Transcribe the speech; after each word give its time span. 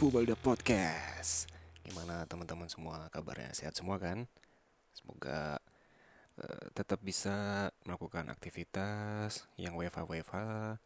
semuanya, 0.00 0.32
kembali 0.32 0.32
lagi 0.32 0.40
di 0.40 0.48
Dipo 0.48 0.48
Balda 0.48 0.96
Podcast. 0.96 1.32
Gimana 1.84 2.24
teman-teman 2.24 2.68
semua? 2.72 2.96
Kabarnya 3.12 3.52
sehat 3.52 3.76
semua 3.76 4.00
kan? 4.00 4.24
Semoga 4.96 5.60
uh, 6.40 6.66
tetap 6.72 7.04
bisa 7.04 7.68
melakukan 7.84 8.32
aktivitas 8.32 9.44
yang 9.60 9.76
WFA-WFA 9.76 10.80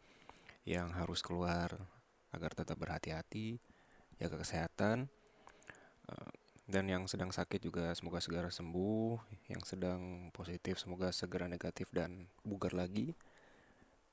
Yang 0.67 0.87
harus 0.99 1.19
keluar 1.23 1.79
agar 2.35 2.51
tetap 2.59 2.75
berhati-hati 2.75 3.55
Jaga 4.19 4.35
kesehatan 4.35 5.07
uh, 6.11 6.31
Dan 6.67 6.91
yang 6.91 7.07
sedang 7.07 7.31
sakit 7.31 7.63
juga 7.63 7.95
semoga 7.95 8.19
segera 8.19 8.51
sembuh 8.51 9.15
Yang 9.47 9.79
sedang 9.79 10.27
positif 10.35 10.75
semoga 10.75 11.15
segera 11.15 11.47
negatif 11.47 11.87
dan 11.95 12.27
bugar 12.43 12.75
lagi 12.75 13.15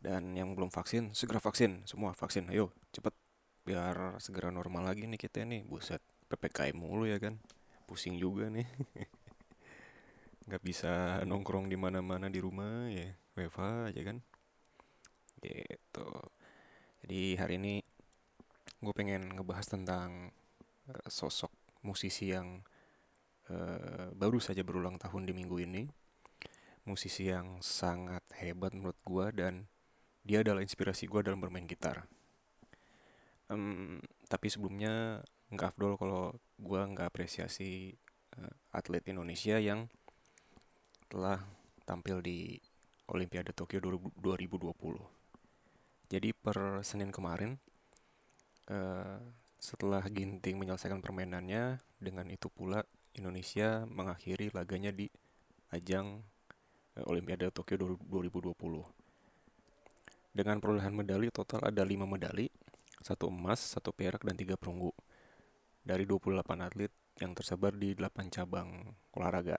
dan 0.03 0.35
yang 0.35 0.59
belum 0.59 0.75
vaksin 0.75 1.15
segera 1.15 1.39
vaksin 1.39 1.87
semua 1.87 2.11
vaksin. 2.11 2.51
Ayo 2.51 2.75
cepet 2.91 3.15
biar 3.63 4.19
segera 4.19 4.51
normal 4.51 4.91
lagi 4.91 5.07
nih 5.07 5.19
kita 5.19 5.47
nih. 5.47 5.63
Buset 5.67 6.03
ppkm 6.27 6.75
mulu 6.75 7.07
ya 7.07 7.19
kan. 7.23 7.39
Pusing 7.87 8.19
juga 8.19 8.51
nih. 8.51 8.67
Nggak 10.47 10.63
bisa 10.63 11.23
nongkrong 11.23 11.71
di 11.71 11.79
mana-mana 11.79 12.27
di 12.27 12.43
rumah 12.43 12.91
ya. 12.91 13.15
WFA 13.39 13.95
aja 13.95 14.03
kan. 14.03 14.19
Gitu. 15.43 16.09
Jadi 17.03 17.23
hari 17.39 17.55
ini 17.59 17.75
gue 18.83 18.95
pengen 18.95 19.39
ngebahas 19.39 19.67
tentang 19.67 20.31
uh, 20.91 21.07
sosok 21.07 21.51
musisi 21.87 22.35
yang 22.35 22.63
uh, 23.51 24.11
baru 24.15 24.39
saja 24.43 24.67
berulang 24.67 24.99
tahun 24.99 25.31
di 25.31 25.33
minggu 25.35 25.57
ini. 25.63 25.83
Musisi 26.83 27.31
yang 27.31 27.63
sangat 27.63 28.27
hebat 28.43 28.75
menurut 28.75 28.99
gue 29.07 29.27
dan 29.39 29.71
dia 30.27 30.43
adalah 30.43 30.63
inspirasi 30.63 31.07
gue 31.07 31.23
dalam 31.23 31.39
bermain 31.39 31.67
gitar 31.67 32.07
um, 33.51 33.99
tapi 34.29 34.47
sebelumnya 34.53 35.25
nggak 35.53 35.75
afdol 35.75 35.99
kalau 35.99 36.25
gue 36.61 36.81
nggak 36.81 37.09
apresiasi 37.09 37.97
uh, 38.39 38.53
atlet 38.75 39.03
Indonesia 39.09 39.59
yang 39.59 39.89
telah 41.11 41.43
tampil 41.85 42.23
di 42.23 42.57
Olimpiade 43.11 43.53
Tokyo 43.53 43.81
2020 43.83 46.13
jadi 46.13 46.29
per 46.37 46.85
Senin 46.87 47.11
kemarin 47.11 47.59
uh, 48.71 49.19
setelah 49.63 50.03
Ginting 50.07 50.59
menyelesaikan 50.59 51.01
permainannya 51.01 51.79
dengan 51.99 52.27
itu 52.31 52.51
pula 52.51 52.83
Indonesia 53.13 53.85
mengakhiri 53.89 54.51
laganya 54.57 54.91
di 54.91 55.09
ajang 55.73 56.23
uh, 56.97 57.11
Olimpiade 57.11 57.53
Tokyo 57.53 57.77
2020 57.81 59.03
dengan 60.33 60.57
perolehan 60.65 60.97
medali 60.97 61.29
total 61.29 61.69
ada 61.69 61.85
5 61.85 62.09
medali, 62.09 62.49
satu 63.03 63.29
emas, 63.29 63.61
satu 63.61 63.91
perak, 63.91 64.23
dan 64.23 64.39
tiga 64.39 64.55
perunggu. 64.55 64.95
Dari 65.83 66.07
28 66.07 66.43
atlet 66.63 66.93
yang 67.19 67.35
tersebar 67.35 67.75
di 67.75 67.93
8 67.99 68.31
cabang 68.31 68.71
olahraga. 69.19 69.59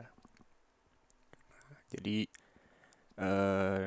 Jadi 1.94 2.26
uh, 3.22 3.86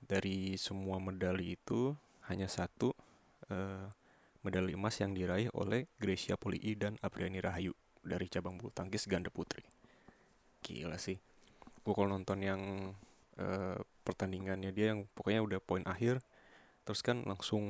dari 0.00 0.56
semua 0.56 0.96
medali 1.02 1.58
itu 1.58 1.92
hanya 2.30 2.48
satu 2.48 2.94
uh, 3.52 3.84
medali 4.44 4.72
emas 4.72 4.96
yang 5.00 5.12
diraih 5.12 5.52
oleh 5.52 5.88
Gracia 6.00 6.40
Polii 6.40 6.76
dan 6.76 6.96
Apriani 7.04 7.40
Rahayu 7.40 7.76
dari 8.04 8.28
cabang 8.28 8.56
bulu 8.56 8.72
tangkis 8.72 9.04
ganda 9.08 9.28
putri. 9.28 9.64
Gila 10.64 10.96
sih. 10.96 11.16
Gue 11.84 11.92
kalau 11.92 12.08
nonton 12.16 12.40
yang 12.40 12.60
uh, 13.40 13.76
pertandingannya 14.04 14.70
dia 14.72 14.92
yang 14.96 15.08
pokoknya 15.16 15.40
udah 15.40 15.60
poin 15.60 15.84
akhir 15.88 16.20
terus 16.84 17.00
kan 17.00 17.24
langsung 17.24 17.64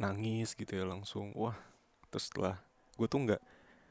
nangis 0.00 0.56
gitu 0.56 0.72
ya 0.76 0.84
langsung. 0.88 1.32
Wah 1.36 1.56
terus 2.08 2.30
setelah 2.32 2.60
gue 2.96 3.06
tuh 3.08 3.20
nggak 3.26 3.42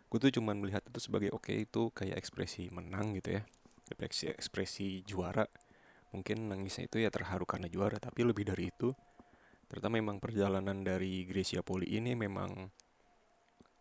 gue 0.06 0.20
tuh 0.22 0.32
cuman 0.42 0.56
melihat 0.62 0.82
itu 0.88 1.00
sebagai 1.02 1.30
oke 1.34 1.52
okay, 1.52 1.66
itu 1.68 1.92
kayak 1.94 2.18
ekspresi 2.18 2.70
menang 2.74 3.18
gitu 3.18 3.38
ya. 3.38 3.44
Ekspresi 3.92 4.26
ekspresi 4.32 4.88
juara. 5.06 5.46
Mungkin 6.16 6.48
nangisnya 6.48 6.88
itu 6.88 7.04
ya 7.04 7.12
terharu 7.12 7.44
karena 7.44 7.68
juara 7.68 8.00
tapi 8.00 8.24
lebih 8.24 8.48
dari 8.48 8.72
itu 8.72 8.96
ternyata 9.66 9.90
memang 9.90 10.18
perjalanan 10.22 10.86
dari 10.86 11.26
Gracia 11.26 11.66
Poli 11.66 11.98
ini 11.98 12.14
memang 12.14 12.70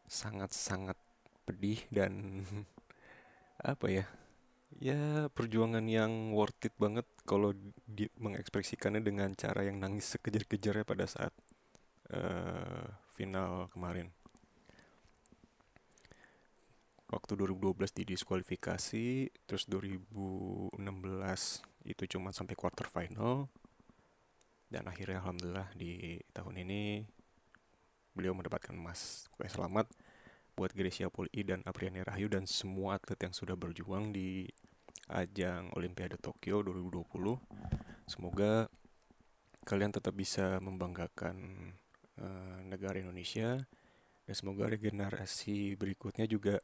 sangat-sangat 0.09 0.97
pedih 1.45 1.81
dan 1.93 2.43
apa 3.63 3.87
ya 3.93 4.05
ya 4.83 5.31
perjuangan 5.31 5.85
yang 5.87 6.35
worth 6.35 6.67
it 6.67 6.75
banget 6.81 7.07
kalau 7.23 7.55
di, 7.87 8.11
mengekspresikannya 8.19 9.05
dengan 9.05 9.31
cara 9.39 9.63
yang 9.63 9.79
nangis 9.79 10.19
sekejar-kejarnya 10.19 10.83
pada 10.83 11.07
saat 11.07 11.31
uh, 12.13 12.85
final 13.15 13.71
kemarin. 13.71 14.11
Waktu 17.09 17.39
2012 17.39 17.95
didiskualifikasi, 17.95 19.31
terus 19.47 19.65
2016 19.71 20.75
itu 21.87 22.03
cuma 22.17 22.35
sampai 22.35 22.59
quarter 22.59 22.91
final. 22.91 23.47
Dan 24.67 24.91
akhirnya 24.91 25.23
alhamdulillah 25.23 25.71
di 25.79 26.19
tahun 26.35 26.67
ini 26.67 27.07
beliau 28.17 28.35
mendapatkan 28.35 28.75
emas. 28.75 29.31
Oke, 29.39 29.47
selamat 29.47 29.87
buat 30.55 30.71
Gracia 30.71 31.11
Poli 31.11 31.43
dan 31.43 31.63
Apriani 31.67 32.03
Rahayu 32.03 32.31
dan 32.31 32.47
semua 32.47 32.99
atlet 32.99 33.19
yang 33.27 33.35
sudah 33.35 33.59
berjuang 33.59 34.15
di 34.15 34.47
ajang 35.11 35.75
Olimpiade 35.75 36.19
Tokyo 36.19 36.63
2020. 36.63 37.11
Semoga 38.07 38.71
kalian 39.67 39.91
tetap 39.91 40.15
bisa 40.15 40.63
membanggakan 40.63 41.37
uh, 42.21 42.59
negara 42.67 43.01
Indonesia 43.01 43.59
dan 44.25 44.35
semoga 44.35 44.71
regenerasi 44.71 45.77
berikutnya 45.77 46.25
juga 46.25 46.61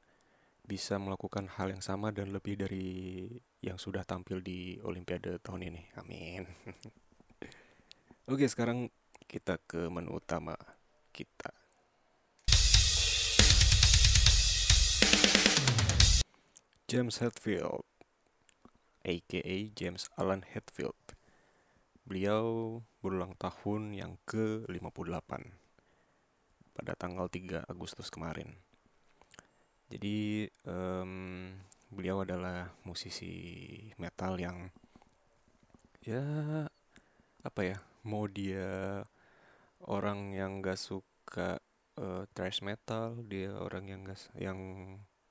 bisa 0.65 0.97
melakukan 1.03 1.51
hal 1.59 1.75
yang 1.75 1.83
sama 1.83 2.15
dan 2.15 2.31
lebih 2.31 2.61
dari 2.61 3.27
yang 3.61 3.77
sudah 3.77 4.07
tampil 4.07 4.39
di 4.41 4.79
Olimpiade 4.81 5.43
tahun 5.43 5.73
ini. 5.73 5.83
Amin. 5.99 6.47
Oke, 8.31 8.47
sekarang 8.47 8.87
kita 9.27 9.59
ke 9.67 9.91
menu 9.91 10.23
utama 10.23 10.55
kita. 11.11 11.51
James 16.91 17.23
Hetfield 17.23 17.87
aka 19.05 19.57
James 19.73 20.11
Alan 20.21 20.45
Hetfield 20.45 20.95
Beliau 22.11 22.83
berulang 22.99 23.39
tahun 23.39 23.95
yang 23.95 24.19
ke-58 24.27 25.31
pada 26.75 26.93
tanggal 26.99 27.31
3 27.31 27.71
Agustus 27.71 28.11
kemarin. 28.11 28.51
Jadi 29.95 30.51
um, 30.67 31.55
beliau 31.87 32.27
adalah 32.27 32.75
musisi 32.83 33.31
metal 33.95 34.43
yang 34.43 34.75
ya 36.03 36.27
apa 37.47 37.61
ya 37.63 37.79
mau 38.03 38.27
dia 38.27 39.03
orang 39.87 40.35
yang 40.35 40.59
gak 40.67 40.83
suka 40.83 41.63
uh, 41.95 42.27
thrash 42.35 42.59
metal 42.59 43.23
dia 43.27 43.55
orang 43.55 43.87
yang 43.87 44.01
gak 44.03 44.19
yang 44.35 44.59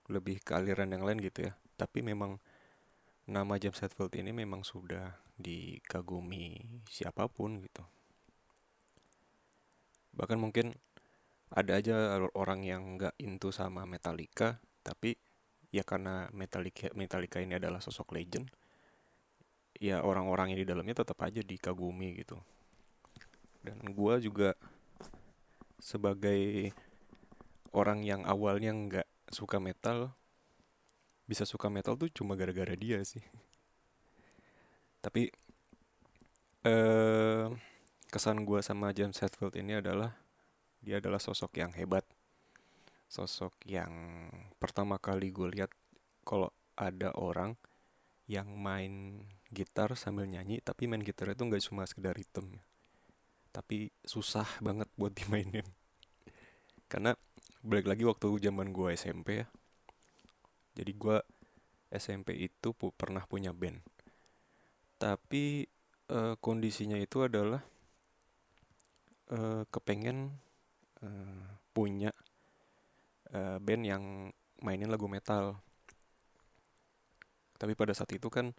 lebih 0.08 0.40
ke 0.40 0.56
aliran 0.56 0.96
yang 0.96 1.04
lain 1.04 1.20
gitu 1.20 1.50
ya 1.50 1.54
tapi 1.76 2.04
memang 2.04 2.40
nama 3.28 3.56
James 3.56 3.80
Hetfield 3.80 4.14
ini 4.16 4.32
memang 4.32 4.64
sudah 4.68 5.29
dikagumi 5.40 6.60
siapa 6.92 7.32
pun 7.32 7.64
gitu. 7.64 7.84
Bahkan 10.14 10.36
mungkin 10.36 10.76
ada 11.50 11.80
aja 11.80 12.20
orang 12.36 12.68
yang 12.68 13.00
nggak 13.00 13.18
into 13.18 13.50
sama 13.50 13.88
Metallica 13.90 14.62
tapi 14.86 15.18
ya 15.74 15.82
karena 15.82 16.30
Metallica 16.36 16.92
Metallica 16.94 17.42
ini 17.42 17.58
adalah 17.58 17.82
sosok 17.82 18.14
legend 18.14 18.52
ya 19.80 20.04
orang-orang 20.04 20.54
yang 20.54 20.62
di 20.62 20.68
dalamnya 20.68 21.02
tetap 21.02 21.18
aja 21.24 21.40
dikagumi 21.40 22.20
gitu. 22.20 22.38
Dan 23.64 23.80
gue 23.96 24.14
juga 24.20 24.56
sebagai 25.80 26.76
orang 27.72 28.04
yang 28.04 28.28
awalnya 28.28 28.76
nggak 28.76 29.08
suka 29.32 29.62
metal 29.62 30.12
bisa 31.30 31.46
suka 31.46 31.70
metal 31.70 31.94
tuh 31.94 32.10
cuma 32.10 32.34
gara-gara 32.34 32.74
dia 32.74 33.00
sih 33.06 33.22
tapi 35.00 35.32
eh 36.68 37.46
kesan 38.10 38.44
gue 38.44 38.60
sama 38.60 38.92
James 38.92 39.16
Hetfield 39.16 39.56
ini 39.56 39.80
adalah 39.80 40.18
dia 40.84 41.00
adalah 41.00 41.20
sosok 41.22 41.60
yang 41.60 41.72
hebat. 41.76 42.04
Sosok 43.10 43.54
yang 43.66 43.92
pertama 44.62 45.02
kali 45.02 45.34
gue 45.34 45.48
lihat 45.50 45.72
kalau 46.28 46.54
ada 46.78 47.12
orang 47.18 47.58
yang 48.30 48.48
main 48.60 49.26
gitar 49.50 49.98
sambil 49.98 50.30
nyanyi 50.30 50.62
tapi 50.62 50.86
main 50.86 51.02
gitar 51.02 51.34
itu 51.34 51.42
nggak 51.42 51.64
cuma 51.66 51.84
sekedar 51.90 52.14
ritme 52.14 52.62
tapi 53.50 53.90
susah 54.06 54.46
banget 54.62 54.86
buat 54.94 55.12
dimainin. 55.20 55.66
Karena 56.86 57.18
balik 57.60 57.92
lagi 57.92 58.04
waktu 58.08 58.32
zaman 58.40 58.72
gue 58.72 58.96
SMP 58.96 59.44
ya 59.44 59.48
jadi 60.80 60.92
gue 60.96 61.18
SMP 61.92 62.40
itu 62.40 62.72
pu 62.72 62.96
pernah 62.96 63.28
punya 63.28 63.52
band 63.52 63.84
tapi 65.00 65.64
uh, 66.12 66.36
kondisinya 66.44 67.00
itu 67.00 67.24
adalah 67.24 67.64
uh, 69.32 69.64
kepengen 69.72 70.36
uh, 71.00 71.48
punya 71.72 72.12
uh, 73.32 73.58
band 73.64 73.84
yang 73.88 74.04
mainin 74.60 74.92
lagu 74.92 75.08
metal. 75.08 75.56
Tapi 77.56 77.76
pada 77.80 77.96
saat 77.96 78.12
itu 78.12 78.28
kan 78.28 78.52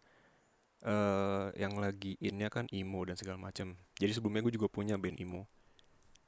uh, 0.88 1.52
yang 1.60 1.76
lagi 1.76 2.16
innya 2.25 2.48
kan 2.48 2.64
emo 2.72 3.04
dan 3.04 3.16
segala 3.16 3.40
macam 3.40 3.76
jadi 4.00 4.16
sebelumnya 4.16 4.44
gue 4.44 4.56
juga 4.56 4.69
punya 4.72 4.96
band 4.96 5.20
emo 5.20 5.44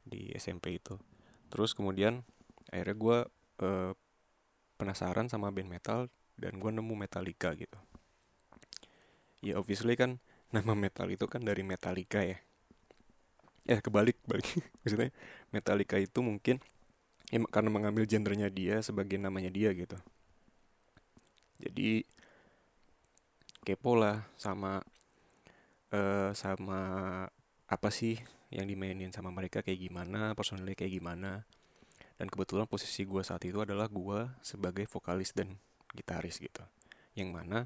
di 0.04 0.28
SMP 0.36 0.76
itu. 0.76 1.00
Terus 1.48 1.72
kemudian 1.72 2.20
akhirnya 2.68 2.96
gue 2.96 3.18
uh, 3.64 3.92
penasaran 4.76 5.32
sama 5.32 5.48
band 5.48 5.68
metal 5.72 6.12
dan 6.36 6.56
gue 6.60 6.70
nemu 6.72 6.96
Metallica 6.96 7.52
gitu 7.56 7.76
ya 9.42 9.58
obviously 9.58 9.98
kan 9.98 10.22
nama 10.54 10.72
metal 10.78 11.10
itu 11.10 11.26
kan 11.26 11.42
dari 11.42 11.66
Metallica 11.66 12.22
ya. 12.22 12.38
Ya 13.66 13.82
kebalik 13.82 14.16
balik. 14.24 14.46
Maksudnya 14.86 15.10
Metallica 15.50 15.98
itu 15.98 16.22
mungkin 16.22 16.62
ya, 17.28 17.42
karena 17.50 17.70
mengambil 17.74 18.06
gendernya 18.06 18.48
dia 18.48 18.78
sebagai 18.80 19.18
namanya 19.18 19.50
dia 19.50 19.74
gitu. 19.74 19.98
Jadi 21.58 22.06
kepo 23.62 23.94
lah 23.94 24.26
sama 24.34 24.82
uh, 25.94 26.30
sama 26.34 26.80
apa 27.66 27.88
sih 27.88 28.18
yang 28.52 28.68
dimainin 28.68 29.14
sama 29.14 29.32
mereka 29.32 29.64
kayak 29.64 29.80
gimana 29.80 30.36
personalnya 30.38 30.78
kayak 30.78 31.02
gimana. 31.02 31.42
Dan 32.20 32.30
kebetulan 32.30 32.70
posisi 32.70 33.02
gue 33.02 33.24
saat 33.24 33.42
itu 33.42 33.58
adalah 33.58 33.90
gue 33.90 34.30
sebagai 34.44 34.86
vokalis 34.86 35.34
dan 35.34 35.58
gitaris 35.96 36.38
gitu. 36.38 36.62
Yang 37.18 37.30
mana 37.34 37.58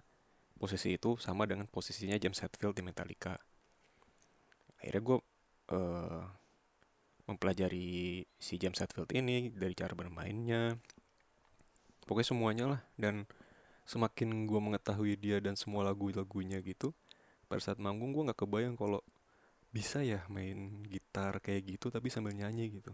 posisi 0.56 0.96
itu 0.96 1.20
sama 1.20 1.44
dengan 1.44 1.68
posisinya 1.68 2.16
James 2.16 2.40
Hetfield 2.40 2.76
di 2.76 2.82
Metallica. 2.82 3.36
Akhirnya 4.80 5.02
gue 5.04 5.18
uh, 5.76 6.24
mempelajari 7.28 8.24
si 8.40 8.54
James 8.56 8.80
Hetfield 8.80 9.12
ini 9.12 9.52
dari 9.52 9.76
cara 9.76 9.92
bermainnya. 9.92 10.80
Pokoknya 12.08 12.28
semuanya 12.28 12.64
lah. 12.76 12.80
Dan 12.96 13.28
semakin 13.86 14.48
gue 14.48 14.60
mengetahui 14.60 15.14
dia 15.20 15.38
dan 15.38 15.54
semua 15.54 15.86
lagu-lagunya 15.86 16.58
gitu 16.64 16.90
pada 17.46 17.62
saat 17.62 17.78
manggung 17.78 18.10
gue 18.10 18.26
nggak 18.26 18.42
kebayang 18.42 18.74
kalau 18.74 18.98
bisa 19.70 20.02
ya 20.02 20.26
main 20.26 20.82
gitar 20.90 21.38
kayak 21.38 21.78
gitu 21.78 21.94
tapi 21.94 22.10
sambil 22.10 22.34
nyanyi 22.34 22.82
gitu. 22.82 22.90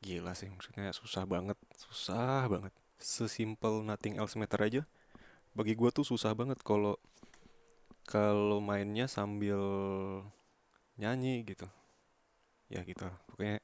Gila 0.00 0.32
sih 0.32 0.48
maksudnya 0.48 0.96
susah 0.96 1.28
banget 1.28 1.60
susah 1.76 2.48
banget. 2.48 2.72
Sesimpel 2.96 3.84
nothing 3.84 4.16
else 4.16 4.36
matter 4.40 4.60
aja 4.64 4.82
bagi 5.54 5.74
gue 5.74 5.90
tuh 5.90 6.06
susah 6.06 6.32
banget 6.34 6.62
kalau 6.62 6.94
kalau 8.06 8.58
mainnya 8.58 9.06
sambil 9.10 9.58
nyanyi 10.98 11.42
gitu 11.46 11.66
ya 12.70 12.86
gitu 12.86 13.06
pokoknya 13.30 13.58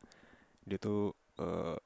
dia 0.67 0.79
tuh 0.83 1.15
uh, 1.39 1.79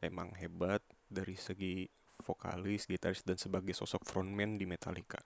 emang 0.00 0.32
hebat 0.40 0.80
dari 1.12 1.36
segi 1.36 1.84
vokalis, 2.22 2.86
gitaris, 2.86 3.26
dan 3.26 3.36
sebagai 3.36 3.74
sosok 3.74 4.06
frontman 4.06 4.56
di 4.56 4.64
Metallica. 4.64 5.18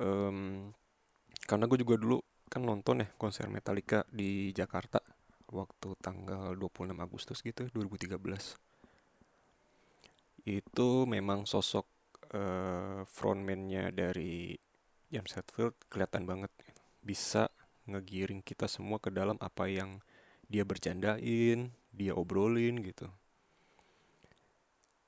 Um, 0.00 0.72
karena 1.46 1.68
gue 1.68 1.78
juga 1.80 2.00
dulu 2.00 2.18
kan 2.50 2.64
nonton 2.64 3.04
ya 3.04 3.08
konser 3.20 3.46
Metallica 3.52 4.02
di 4.10 4.50
Jakarta 4.50 4.98
waktu 5.52 5.92
tanggal 6.00 6.56
26 6.56 6.96
Agustus 6.96 7.38
gitu 7.44 7.68
2013 7.68 8.69
itu 10.44 11.04
memang 11.04 11.44
sosok 11.44 11.86
uh, 12.34 13.02
frontman-nya 13.08 13.92
dari 13.92 14.56
James 15.10 15.32
Hetfield 15.34 15.74
kelihatan 15.90 16.24
banget. 16.24 16.52
Bisa 17.02 17.50
ngegiring 17.88 18.44
kita 18.44 18.70
semua 18.70 19.02
ke 19.02 19.10
dalam 19.10 19.36
apa 19.42 19.66
yang 19.66 19.98
dia 20.46 20.62
bercandain, 20.66 21.72
dia 21.90 22.12
obrolin 22.14 22.82
gitu. 22.82 23.10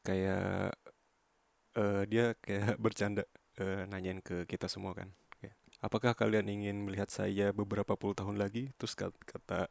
Kayak 0.02 0.74
uh, 1.78 2.02
dia 2.08 2.34
kayak 2.42 2.78
bercanda 2.84 3.22
uh, 3.62 3.86
nanyain 3.86 4.18
ke 4.20 4.44
kita 4.44 4.66
semua 4.66 4.94
kan. 4.96 5.10
Apakah 5.82 6.14
kalian 6.14 6.46
ingin 6.46 6.86
melihat 6.86 7.10
saya 7.10 7.50
beberapa 7.50 7.98
puluh 7.98 8.14
tahun 8.14 8.38
lagi? 8.38 8.70
Terus 8.78 8.94
kata 8.94 9.66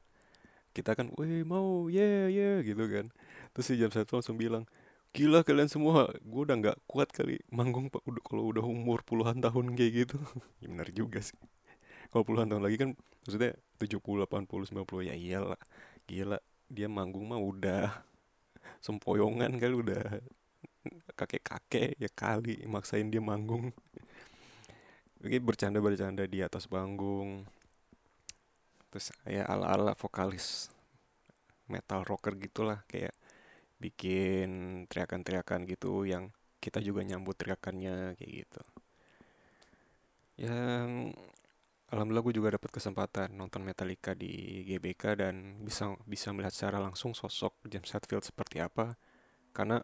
kita 0.75 0.91
kan 0.91 1.07
weh 1.15 1.47
mau 1.47 1.87
yeah 1.87 2.27
yeah 2.27 2.59
gitu 2.59 2.83
kan. 2.91 3.07
Terus 3.55 3.65
si 3.71 3.79
James 3.79 3.95
Hetfield 3.95 4.19
langsung 4.19 4.35
bilang 4.35 4.67
gila 5.11 5.43
kalian 5.43 5.67
semua. 5.67 6.11
Gue 6.23 6.41
udah 6.47 6.55
nggak 6.59 6.77
kuat 6.87 7.11
kali. 7.11 7.39
Manggung 7.51 7.91
pak 7.91 8.03
udah 8.07 8.23
kalau 8.23 8.43
udah 8.51 8.63
umur 8.63 9.03
puluhan 9.03 9.43
tahun 9.43 9.75
kayak 9.75 9.91
gitu. 10.07 10.17
Ya 10.63 10.67
benar 10.71 10.89
juga 10.91 11.19
sih. 11.19 11.37
Kalau 12.11 12.23
puluhan 12.27 12.47
tahun 12.51 12.63
lagi 12.63 12.77
kan 12.79 12.89
maksudnya 13.23 13.55
70, 13.79 14.27
80, 14.27 14.71
90 14.75 15.09
ya 15.09 15.15
iyalah. 15.15 15.61
Gila 16.07 16.39
dia 16.71 16.87
manggung 16.87 17.27
mah 17.27 17.39
udah 17.39 17.91
sempoyongan 18.85 19.59
kali 19.59 19.75
udah 19.75 20.03
kakek-kakek 21.13 21.99
ya 21.99 22.09
kali 22.11 22.63
maksain 22.67 23.11
dia 23.11 23.21
manggung. 23.21 23.75
Oke 25.23 25.37
bercanda-bercanda 25.37 26.25
di 26.25 26.41
atas 26.41 26.65
panggung. 26.65 27.45
Terus 28.91 29.15
ya 29.23 29.47
ala-ala 29.47 29.95
vokalis 29.95 30.67
metal 31.71 32.03
rocker 32.03 32.35
gitulah 32.35 32.83
kayak 32.91 33.15
bikin 33.81 34.49
teriakan-teriakan 34.85 35.65
gitu 35.65 36.05
yang 36.05 36.29
kita 36.61 36.77
juga 36.85 37.01
nyambut 37.01 37.33
teriakannya 37.33 38.13
kayak 38.21 38.31
gitu. 38.45 38.61
Yang 40.45 41.17
alhamdulillah 41.89 42.25
gue 42.29 42.35
juga 42.37 42.49
dapat 42.55 42.69
kesempatan 42.69 43.33
nonton 43.33 43.65
Metallica 43.65 44.13
di 44.13 44.63
GBK 44.69 45.03
dan 45.25 45.35
bisa 45.65 45.91
bisa 46.05 46.29
melihat 46.31 46.53
secara 46.53 46.77
langsung 46.77 47.17
sosok 47.17 47.57
James 47.65 47.89
Hetfield 47.89 48.21
seperti 48.21 48.61
apa. 48.61 48.93
Karena 49.51 49.81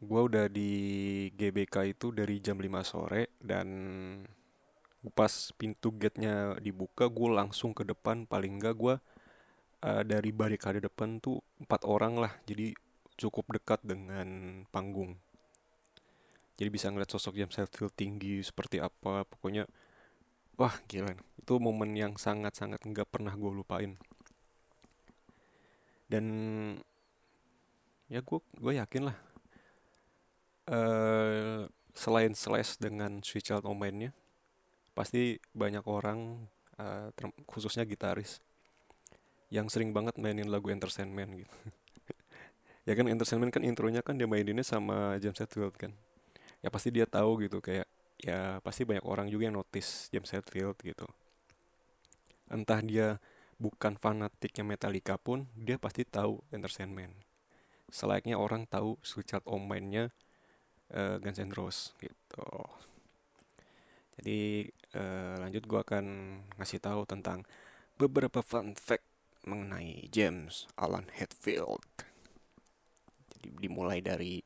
gue 0.00 0.20
udah 0.24 0.48
di 0.48 0.72
GBK 1.36 1.92
itu 1.92 2.16
dari 2.16 2.40
jam 2.40 2.56
5 2.56 2.66
sore 2.82 3.36
dan 3.36 3.68
pas 5.12 5.32
pintu 5.56 5.92
gate-nya 5.96 6.56
dibuka 6.60 7.12
gue 7.12 7.28
langsung 7.28 7.76
ke 7.76 7.84
depan. 7.84 8.24
Paling 8.24 8.56
enggak 8.56 8.74
gue 8.80 8.94
uh, 9.84 10.02
dari 10.04 10.30
barikade 10.32 10.80
depan 10.80 11.20
tuh 11.20 11.40
empat 11.60 11.84
orang 11.84 12.16
lah. 12.16 12.32
Jadi 12.48 12.72
cukup 13.20 13.60
dekat 13.60 13.84
dengan 13.84 14.62
panggung. 14.72 15.20
Jadi 16.56 16.68
bisa 16.72 16.88
ngeliat 16.88 17.12
sosok 17.12 17.36
James 17.36 17.56
Hetfield 17.56 17.92
tinggi 17.92 18.40
seperti 18.40 18.80
apa 18.80 19.24
pokoknya 19.28 19.64
wah 20.60 20.76
gila 20.88 21.16
itu 21.16 21.54
momen 21.56 21.96
yang 21.96 22.16
sangat-sangat 22.16 22.80
nggak 22.84 23.08
pernah 23.08 23.32
gue 23.36 23.52
lupain. 23.52 23.92
Dan 26.08 26.26
ya 28.10 28.24
gue 28.24 28.40
gue 28.58 28.72
yakin 28.74 29.12
lah 29.12 29.16
uh, 30.72 31.62
selain 31.94 32.32
slash 32.34 32.80
dengan 32.80 33.22
switch 33.22 33.54
out 33.54 33.62
mainnya 33.70 34.10
pasti 34.94 35.38
banyak 35.54 35.86
orang 35.86 36.50
uh, 36.76 37.14
khususnya 37.46 37.86
gitaris 37.86 38.42
yang 39.50 39.66
sering 39.70 39.90
banget 39.90 40.18
mainin 40.18 40.50
lagu 40.50 40.70
entertainment 40.70 41.46
gitu 41.46 41.56
ya 42.90 42.98
kan 42.98 43.06
entertainment 43.06 43.54
kan 43.54 43.62
intronya 43.62 44.02
kan 44.02 44.18
dia 44.18 44.26
maininnya 44.26 44.66
sama 44.66 45.14
James 45.22 45.38
Hetfield 45.38 45.78
kan. 45.78 45.94
Ya 46.58 46.68
pasti 46.74 46.90
dia 46.90 47.06
tahu 47.06 47.46
gitu 47.46 47.62
kayak 47.62 47.86
ya 48.18 48.58
pasti 48.66 48.82
banyak 48.82 49.06
orang 49.06 49.30
juga 49.30 49.46
yang 49.46 49.56
notice 49.62 50.10
James 50.10 50.34
Hetfield 50.34 50.74
gitu. 50.82 51.06
Entah 52.50 52.82
dia 52.82 53.22
bukan 53.62 53.94
fanatiknya 53.94 54.66
Metallica 54.66 55.14
pun 55.14 55.46
dia 55.54 55.78
pasti 55.78 56.02
tahu 56.02 56.42
Entertainment 56.50 57.14
selayaknya 57.90 58.38
orang 58.38 58.64
tahu 58.70 58.96
Suicide 59.02 59.44
of 59.44 59.60
Mind-nya 59.60 60.14
uh, 60.94 61.18
Guns 61.18 61.42
N' 61.42 61.52
Roses 61.52 61.92
gitu. 61.98 62.48
Jadi 64.18 64.70
uh, 64.94 65.34
lanjut 65.42 65.62
gue 65.66 65.80
akan 65.82 66.04
ngasih 66.56 66.80
tahu 66.80 67.02
tentang 67.04 67.44
beberapa 67.98 68.40
fun 68.40 68.72
fact 68.78 69.04
mengenai 69.44 70.08
James 70.08 70.70
Alan 70.78 71.10
Hetfield 71.10 71.82
dimulai 73.40 74.04
dari 74.04 74.40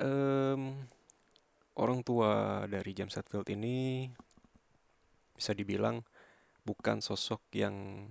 um, 0.00 0.76
orang 1.78 2.00
tua 2.04 2.64
dari 2.68 2.92
James 2.92 3.16
Hetfield 3.16 3.48
ini 3.52 4.08
bisa 5.32 5.56
dibilang 5.56 6.04
bukan 6.62 7.00
sosok 7.02 7.42
yang 7.56 8.06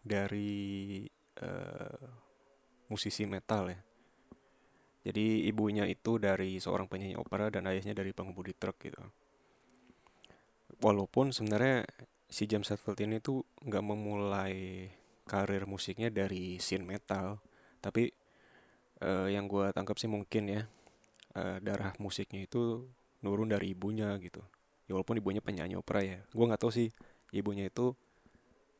dari 0.00 1.04
uh, 1.42 2.06
musisi 2.88 3.26
metal 3.26 3.72
ya. 3.72 3.80
Jadi 5.04 5.44
ibunya 5.44 5.84
itu 5.84 6.16
dari 6.16 6.56
seorang 6.56 6.88
penyanyi 6.88 7.20
opera 7.20 7.52
dan 7.52 7.68
ayahnya 7.68 7.92
dari 7.92 8.16
pengemudi 8.16 8.56
truk 8.56 8.80
gitu. 8.80 9.04
Walaupun 10.80 11.28
sebenarnya 11.28 11.84
si 12.24 12.48
James 12.48 12.72
Hetfield 12.72 13.04
ini 13.04 13.20
tuh 13.20 13.44
nggak 13.60 13.84
memulai 13.84 14.88
karir 15.28 15.68
musiknya 15.68 16.08
dari 16.08 16.56
scene 16.56 16.88
metal, 16.88 17.40
tapi 17.84 18.08
uh, 19.04 19.28
yang 19.28 19.44
gue 19.44 19.68
tangkap 19.76 20.00
sih 20.00 20.08
mungkin 20.08 20.48
ya 20.48 20.62
uh, 21.36 21.60
darah 21.60 21.92
musiknya 22.00 22.48
itu 22.48 22.88
nurun 23.20 23.52
dari 23.52 23.76
ibunya 23.76 24.16
gitu. 24.18 24.40
Ya 24.88 24.96
walaupun 24.96 25.20
ibunya 25.20 25.44
penyanyi 25.44 25.76
opera 25.76 26.00
ya. 26.00 26.18
Gue 26.32 26.44
nggak 26.48 26.60
tahu 26.60 26.72
sih 26.72 26.88
ibunya 27.36 27.68
itu 27.68 27.92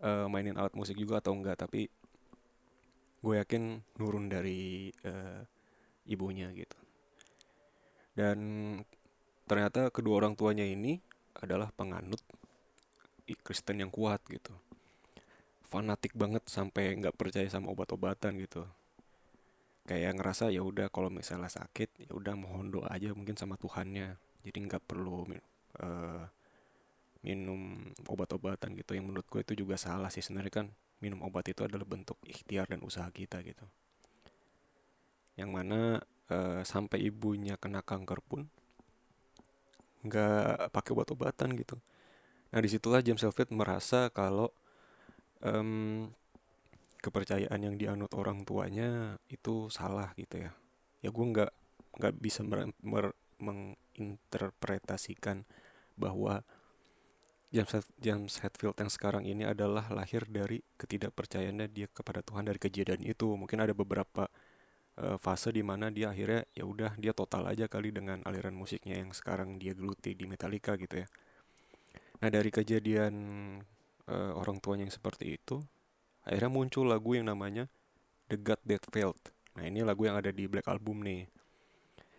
uh, 0.00 0.26
mainin 0.32 0.56
alat 0.56 0.72
musik 0.72 0.96
juga 0.96 1.20
atau 1.20 1.36
enggak 1.36 1.60
tapi 1.60 1.92
gue 3.24 3.34
yakin 3.40 3.80
nurun 4.00 4.28
dari 4.28 4.92
uh, 5.04 5.40
ibunya 6.08 6.48
gitu. 6.52 6.76
Dan 8.16 8.38
ternyata 9.44 9.92
kedua 9.92 10.24
orang 10.24 10.36
tuanya 10.36 10.64
ini 10.64 11.00
adalah 11.36 11.68
penganut 11.74 12.20
Kristen 13.44 13.80
yang 13.80 13.88
kuat 13.88 14.20
gitu. 14.28 14.52
Fanatik 15.64 16.12
banget 16.14 16.44
sampai 16.46 16.94
nggak 17.00 17.16
percaya 17.16 17.48
sama 17.48 17.72
obat-obatan 17.72 18.36
gitu 18.38 18.68
kayak 19.84 20.16
ngerasa 20.16 20.48
ya 20.48 20.64
udah 20.64 20.88
kalau 20.88 21.12
misalnya 21.12 21.52
sakit 21.52 22.08
ya 22.08 22.10
udah 22.16 22.34
mohon 22.40 22.72
doa 22.72 22.88
aja 22.88 23.12
mungkin 23.12 23.36
sama 23.36 23.60
Tuhannya. 23.60 24.16
Jadi 24.44 24.58
nggak 24.68 24.82
perlu 24.84 25.24
uh, 25.80 26.24
minum 27.24 27.80
obat-obatan 28.08 28.76
gitu. 28.76 28.96
Yang 28.96 29.04
menurut 29.08 29.26
gue 29.28 29.40
itu 29.44 29.64
juga 29.64 29.76
salah 29.80 30.08
sih 30.08 30.20
sebenarnya 30.20 30.64
kan 30.64 30.66
minum 31.00 31.20
obat 31.24 31.48
itu 31.52 31.64
adalah 31.64 31.84
bentuk 31.84 32.16
ikhtiar 32.24 32.68
dan 32.68 32.80
usaha 32.80 33.08
kita 33.12 33.40
gitu. 33.44 33.64
Yang 35.36 35.50
mana 35.52 35.80
uh, 36.32 36.60
sampai 36.64 37.04
ibunya 37.04 37.60
kena 37.60 37.84
kanker 37.84 38.20
pun 38.24 38.48
nggak 40.04 40.68
pakai 40.72 40.90
obat-obatan 40.92 41.56
gitu. 41.56 41.76
Nah 42.52 42.60
di 42.60 42.68
situlah 42.68 43.00
James 43.00 43.24
Hetfield 43.24 43.52
merasa 43.56 44.12
kalau 44.12 44.52
um, 45.40 46.12
kepercayaan 47.04 47.60
yang 47.60 47.76
dianut 47.76 48.16
orang 48.16 48.48
tuanya 48.48 49.20
itu 49.28 49.68
salah 49.68 50.16
gitu 50.16 50.48
ya 50.48 50.56
ya 51.04 51.12
gue 51.12 51.26
nggak 51.36 51.52
nggak 52.00 52.14
bisa 52.16 52.40
mer, 52.42 52.72
mer, 52.80 53.12
menginterpretasikan 53.38 55.44
bahwa 55.94 56.42
James, 57.54 57.86
James 58.02 58.34
Hetfield 58.42 58.74
yang 58.82 58.90
sekarang 58.90 59.22
ini 59.28 59.46
adalah 59.46 59.86
lahir 59.94 60.26
dari 60.26 60.58
ketidakpercayaannya 60.74 61.70
dia 61.70 61.86
kepada 61.86 62.18
Tuhan 62.18 62.50
dari 62.50 62.58
kejadian 62.58 63.06
itu. 63.06 63.30
Mungkin 63.38 63.62
ada 63.62 63.70
beberapa 63.70 64.26
uh, 64.98 65.14
fase 65.22 65.54
di 65.54 65.62
mana 65.62 65.86
dia 65.94 66.10
akhirnya 66.10 66.42
ya 66.50 66.66
udah 66.66 66.98
dia 66.98 67.14
total 67.14 67.46
aja 67.46 67.70
kali 67.70 67.94
dengan 67.94 68.26
aliran 68.26 68.58
musiknya 68.58 68.98
yang 68.98 69.14
sekarang 69.14 69.62
dia 69.62 69.70
geluti 69.70 70.18
di 70.18 70.26
Metallica 70.26 70.74
gitu 70.74 70.98
ya. 70.98 71.06
Nah 72.26 72.26
dari 72.26 72.50
kejadian 72.50 73.14
uh, 74.10 74.32
orang 74.34 74.58
tuanya 74.58 74.90
yang 74.90 74.96
seperti 74.96 75.38
itu, 75.38 75.62
akhirnya 76.24 76.50
muncul 76.50 76.88
lagu 76.88 77.14
yang 77.16 77.28
namanya 77.28 77.68
The 78.32 78.40
God 78.40 78.60
That 78.64 78.84
Failed. 78.88 79.22
Nah 79.54 79.64
ini 79.68 79.84
lagu 79.84 80.08
yang 80.08 80.18
ada 80.18 80.32
di 80.34 80.48
Black 80.50 80.66
Album 80.66 81.04
nih. 81.04 81.28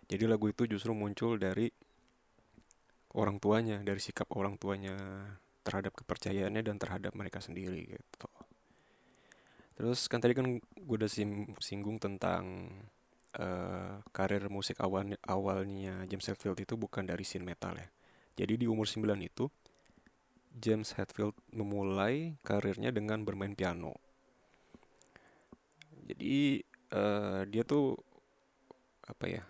Jadi 0.06 0.24
lagu 0.30 0.46
itu 0.46 0.64
justru 0.70 0.94
muncul 0.94 1.36
dari 1.36 1.66
orang 3.16 3.40
tuanya 3.40 3.80
dari 3.80 3.98
sikap 3.98 4.28
orang 4.36 4.60
tuanya 4.60 4.94
terhadap 5.64 5.96
kepercayaannya 5.96 6.62
dan 6.62 6.76
terhadap 6.76 7.16
mereka 7.16 7.40
sendiri 7.40 7.96
gitu 7.96 8.28
terus 9.76 10.08
kan 10.08 10.20
tadi 10.20 10.32
kan 10.32 10.56
gue 10.60 10.96
udah 10.96 11.10
singgung 11.60 12.00
tentang 12.00 12.70
uh, 13.36 14.00
karir 14.12 14.48
musik 14.48 14.80
awal 14.80 15.04
awalnya 15.28 16.04
James 16.08 16.28
Hetfield 16.28 16.56
itu 16.60 16.80
bukan 16.80 17.04
dari 17.04 17.24
scene 17.24 17.44
metal 17.44 17.76
ya 17.76 17.88
jadi 18.36 18.56
di 18.56 18.68
umur 18.68 18.88
9 18.88 19.04
itu 19.20 19.48
James 20.56 20.96
Hetfield 20.96 21.36
memulai 21.52 22.40
karirnya 22.40 22.88
dengan 22.88 23.20
bermain 23.28 23.52
piano. 23.52 23.92
Jadi 26.08 26.64
uh, 26.96 27.44
dia 27.44 27.62
tuh 27.66 27.92
apa 29.04 29.24
ya 29.28 29.42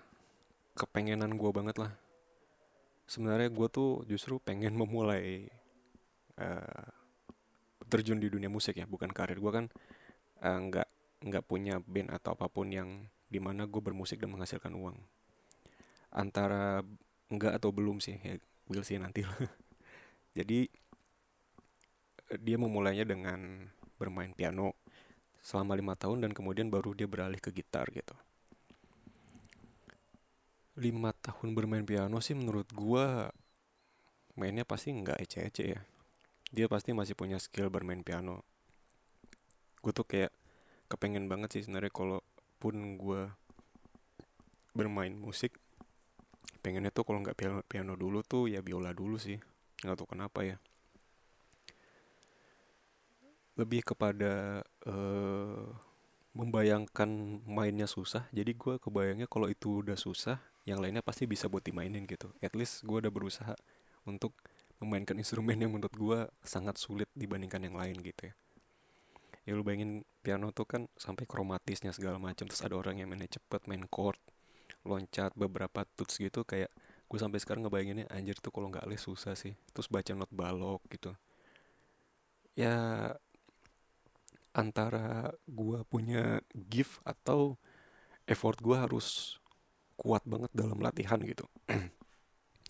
kepengenan 0.75 1.39
gue 1.39 1.51
banget 1.55 1.79
lah. 1.79 1.95
Sebenarnya 3.07 3.55
gue 3.55 3.69
tuh 3.71 4.03
justru 4.11 4.43
pengen 4.43 4.75
memulai 4.83 5.47
uh, 6.43 6.87
terjun 7.87 8.19
di 8.19 8.27
dunia 8.27 8.51
musik 8.51 8.75
ya 8.75 8.85
bukan 8.91 9.15
karir. 9.15 9.39
Gue 9.39 9.53
kan 9.55 9.67
uh, 10.43 10.59
nggak 10.59 10.89
nggak 11.23 11.45
punya 11.47 11.79
band 11.87 12.11
atau 12.11 12.35
apa 12.35 12.51
pun 12.51 12.67
yang 12.69 13.07
di 13.31 13.39
mana 13.39 13.71
gue 13.71 13.79
bermusik 13.79 14.19
dan 14.19 14.35
menghasilkan 14.35 14.75
uang. 14.75 14.99
Antara 16.11 16.83
enggak 17.31 17.63
atau 17.63 17.71
belum 17.71 18.03
sih 18.03 18.19
ya 18.27 18.43
will 18.67 18.83
sih 18.83 18.99
nanti 18.99 19.23
lah. 19.23 19.39
Jadi 20.39 20.86
dia 22.43 22.59
memulainya 22.59 23.07
dengan 23.07 23.71
bermain 23.97 24.35
piano 24.35 24.75
selama 25.47 25.79
lima 25.79 25.95
tahun 25.95 26.27
dan 26.27 26.35
kemudian 26.35 26.67
baru 26.67 26.91
dia 26.91 27.07
beralih 27.07 27.39
ke 27.39 27.55
gitar 27.55 27.87
gitu. 27.95 28.15
Lima 30.77 31.15
tahun 31.15 31.55
bermain 31.55 31.87
piano 31.87 32.19
sih 32.19 32.35
menurut 32.35 32.67
gua 32.75 33.31
mainnya 34.37 34.67
pasti 34.67 34.93
nggak 34.93 35.23
ece-ece 35.23 35.65
ya. 35.65 35.81
Dia 36.51 36.67
pasti 36.67 36.93
masih 36.93 37.15
punya 37.15 37.39
skill 37.39 37.71
bermain 37.71 38.03
piano. 38.03 38.45
Gue 39.81 39.95
tuh 39.95 40.05
kayak 40.05 40.31
kepengen 40.91 41.27
banget 41.27 41.59
sih 41.59 41.63
sebenarnya 41.67 41.91
kalau 41.91 42.19
pun 42.61 43.01
gue 43.01 43.27
bermain 44.77 45.11
musik 45.15 45.57
pengennya 46.61 46.93
tuh 46.93 47.03
kalau 47.09 47.25
nggak 47.25 47.35
piano, 47.39 47.59
piano 47.65 47.95
dulu 47.97 48.21
tuh 48.23 48.47
ya 48.47 48.61
biola 48.61 48.93
dulu 48.93 49.17
sih. 49.17 49.41
Nggak 49.83 49.97
tahu 49.97 50.09
kenapa 50.15 50.45
ya 50.45 50.57
lebih 53.57 53.81
kepada 53.83 54.61
uh, 54.85 55.67
membayangkan 56.37 57.41
mainnya 57.49 57.89
susah. 57.89 58.29
Jadi 58.31 58.53
gue 58.53 58.77
kebayangnya 58.77 59.25
kalau 59.27 59.49
itu 59.49 59.81
udah 59.81 59.97
susah 59.97 60.37
yang 60.69 60.85
lainnya 60.85 61.01
pasti 61.01 61.25
bisa 61.25 61.49
buat 61.49 61.65
dimainin 61.65 62.05
gitu. 62.05 62.29
At 62.45 62.53
least 62.53 62.85
gue 62.85 63.01
udah 63.01 63.09
berusaha 63.09 63.57
untuk 64.05 64.37
memainkan 64.77 65.17
instrumen 65.17 65.57
yang 65.57 65.73
menurut 65.73 65.97
gue 65.97 66.19
sangat 66.45 66.77
sulit 66.77 67.09
dibandingkan 67.17 67.65
yang 67.65 67.81
lain 67.81 67.97
gitu 68.05 68.29
ya. 68.29 68.35
Ya 69.47 69.55
lu 69.55 69.63
bayangin 69.63 70.05
piano 70.21 70.51
tuh 70.53 70.67
kan 70.69 70.91
sampai 70.99 71.25
kromatisnya 71.25 71.95
segala 71.95 72.19
macam 72.19 72.51
terus 72.51 72.61
ada 72.61 72.75
orang 72.77 73.01
yang 73.01 73.09
mainnya 73.09 73.31
cepet 73.31 73.65
main 73.71 73.87
chord 73.89 74.19
loncat 74.83 75.31
beberapa 75.39 75.87
tuts 75.95 76.19
gitu 76.19 76.43
kayak 76.43 76.71
gue 77.07 77.19
sampai 77.19 77.39
sekarang 77.39 77.63
ngebayanginnya 77.67 78.11
anjir 78.11 78.35
tuh 78.43 78.51
kalau 78.51 78.69
nggak 78.69 78.85
les 78.91 79.01
susah 79.01 79.39
sih. 79.39 79.55
Terus 79.73 79.89
baca 79.89 80.13
not 80.13 80.29
balok 80.35 80.83
gitu. 80.91 81.15
Ya 82.59 82.75
antara 84.57 85.37
gue 85.45 85.85
punya 85.85 86.41
gift 86.57 87.05
atau 87.05 87.61
effort 88.25 88.57
gue 88.65 88.73
harus 88.73 89.37
kuat 90.01 90.25
banget 90.25 90.53
dalam 90.57 90.81
latihan 90.81 91.21
gitu. 91.21 91.45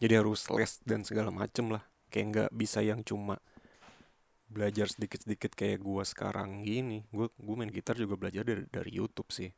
Jadi 0.02 0.12
harus 0.14 0.46
les 0.52 0.72
dan 0.86 1.02
segala 1.02 1.34
macem 1.34 1.70
lah. 1.70 1.82
Kayak 2.10 2.26
nggak 2.30 2.50
bisa 2.54 2.82
yang 2.82 3.02
cuma 3.02 3.38
belajar 4.46 4.86
sedikit-sedikit 4.86 5.58
kayak 5.58 5.82
gua 5.82 6.06
sekarang 6.06 6.62
gini. 6.62 7.02
Gua 7.10 7.26
gua 7.34 7.54
main 7.58 7.72
gitar 7.72 7.98
juga 7.98 8.14
belajar 8.14 8.46
dari 8.46 8.62
dari 8.70 8.90
YouTube 8.94 9.32
sih. 9.34 9.50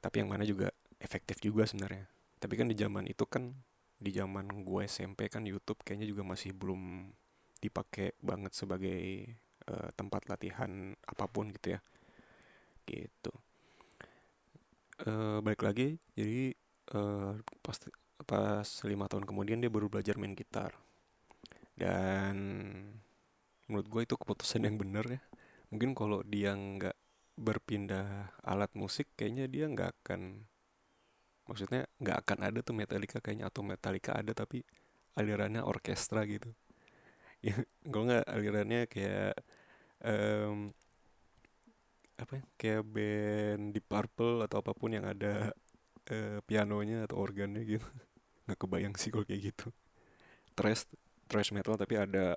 Tapi 0.00 0.24
yang 0.24 0.32
mana 0.32 0.48
juga 0.48 0.72
efektif 0.96 1.44
juga 1.44 1.68
sebenarnya. 1.68 2.08
Tapi 2.40 2.54
kan 2.56 2.66
di 2.72 2.76
zaman 2.78 3.04
itu 3.04 3.28
kan 3.28 3.52
di 4.00 4.16
zaman 4.16 4.64
gue 4.64 4.88
SMP 4.88 5.28
kan 5.28 5.44
YouTube 5.44 5.84
kayaknya 5.84 6.08
juga 6.08 6.24
masih 6.24 6.56
belum 6.56 7.12
dipakai 7.60 8.16
banget 8.24 8.56
sebagai 8.56 9.28
uh, 9.70 9.88
tempat 9.94 10.26
latihan 10.26 10.92
apa 11.06 11.24
pun 11.30 11.54
gitu 11.54 11.78
ya. 11.78 11.80
Gitu. 12.84 13.32
Uh, 15.00 15.40
balik 15.40 15.64
lagi 15.64 15.96
jadi 16.12 16.52
uh, 16.92 17.38
pas 17.64 17.76
pas 18.28 18.68
lima 18.84 19.08
tahun 19.08 19.24
kemudian 19.24 19.64
dia 19.64 19.72
baru 19.72 19.86
belajar 19.86 20.18
main 20.18 20.34
gitar. 20.34 20.74
Dan 21.78 22.36
menurut 23.70 23.86
gue 23.88 24.02
itu 24.04 24.14
keputusan 24.18 24.66
yang 24.66 24.76
benar 24.76 25.06
ya. 25.08 25.22
Mungkin 25.72 25.94
kalau 25.94 26.20
dia 26.26 26.52
nggak 26.52 26.98
berpindah 27.40 28.36
alat 28.44 28.68
musik 28.76 29.08
kayaknya 29.16 29.48
dia 29.48 29.64
nggak 29.64 29.96
akan 30.04 30.44
maksudnya 31.48 31.88
nggak 31.98 32.16
akan 32.26 32.38
ada 32.44 32.58
tuh 32.60 32.76
Metallica 32.76 33.18
kayaknya 33.18 33.48
atau 33.48 33.64
Metallica 33.64 34.12
ada 34.12 34.36
tapi 34.36 34.60
alirannya 35.16 35.64
orkestra 35.64 36.22
gitu. 36.28 36.52
Ya 37.40 37.56
kalau 37.88 38.04
nggak 38.04 38.28
alirannya 38.28 38.84
kayak 38.84 39.32
um, 40.04 40.72
apa 42.20 42.32
ya, 42.36 42.44
kayak 42.60 42.84
band 42.84 43.62
di 43.72 43.80
Purple 43.80 44.44
atau 44.44 44.60
apa 44.60 44.72
pun 44.76 44.92
yang 44.92 45.08
ada 45.08 45.52
uh, 46.12 46.38
pianonya 46.44 47.08
atau 47.08 47.16
organnya 47.20 47.64
gitu. 47.64 47.88
Nggak 48.44 48.58
kebayang 48.60 48.94
sih 49.00 49.08
kalau 49.08 49.24
kayak 49.24 49.52
gitu. 49.52 49.72
Trash 50.52 50.84
trash 51.30 51.50
metal 51.56 51.80
tapi 51.80 51.96
ada 51.96 52.36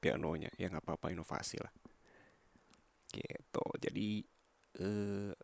pianonya. 0.00 0.48
Ya 0.56 0.70
nggak 0.70 0.86
apa-apa 0.86 1.12
inovasi 1.12 1.58
lah. 1.60 1.72
Gitu. 3.10 3.64
Jadi 3.82 4.22
uh, 4.80 5.34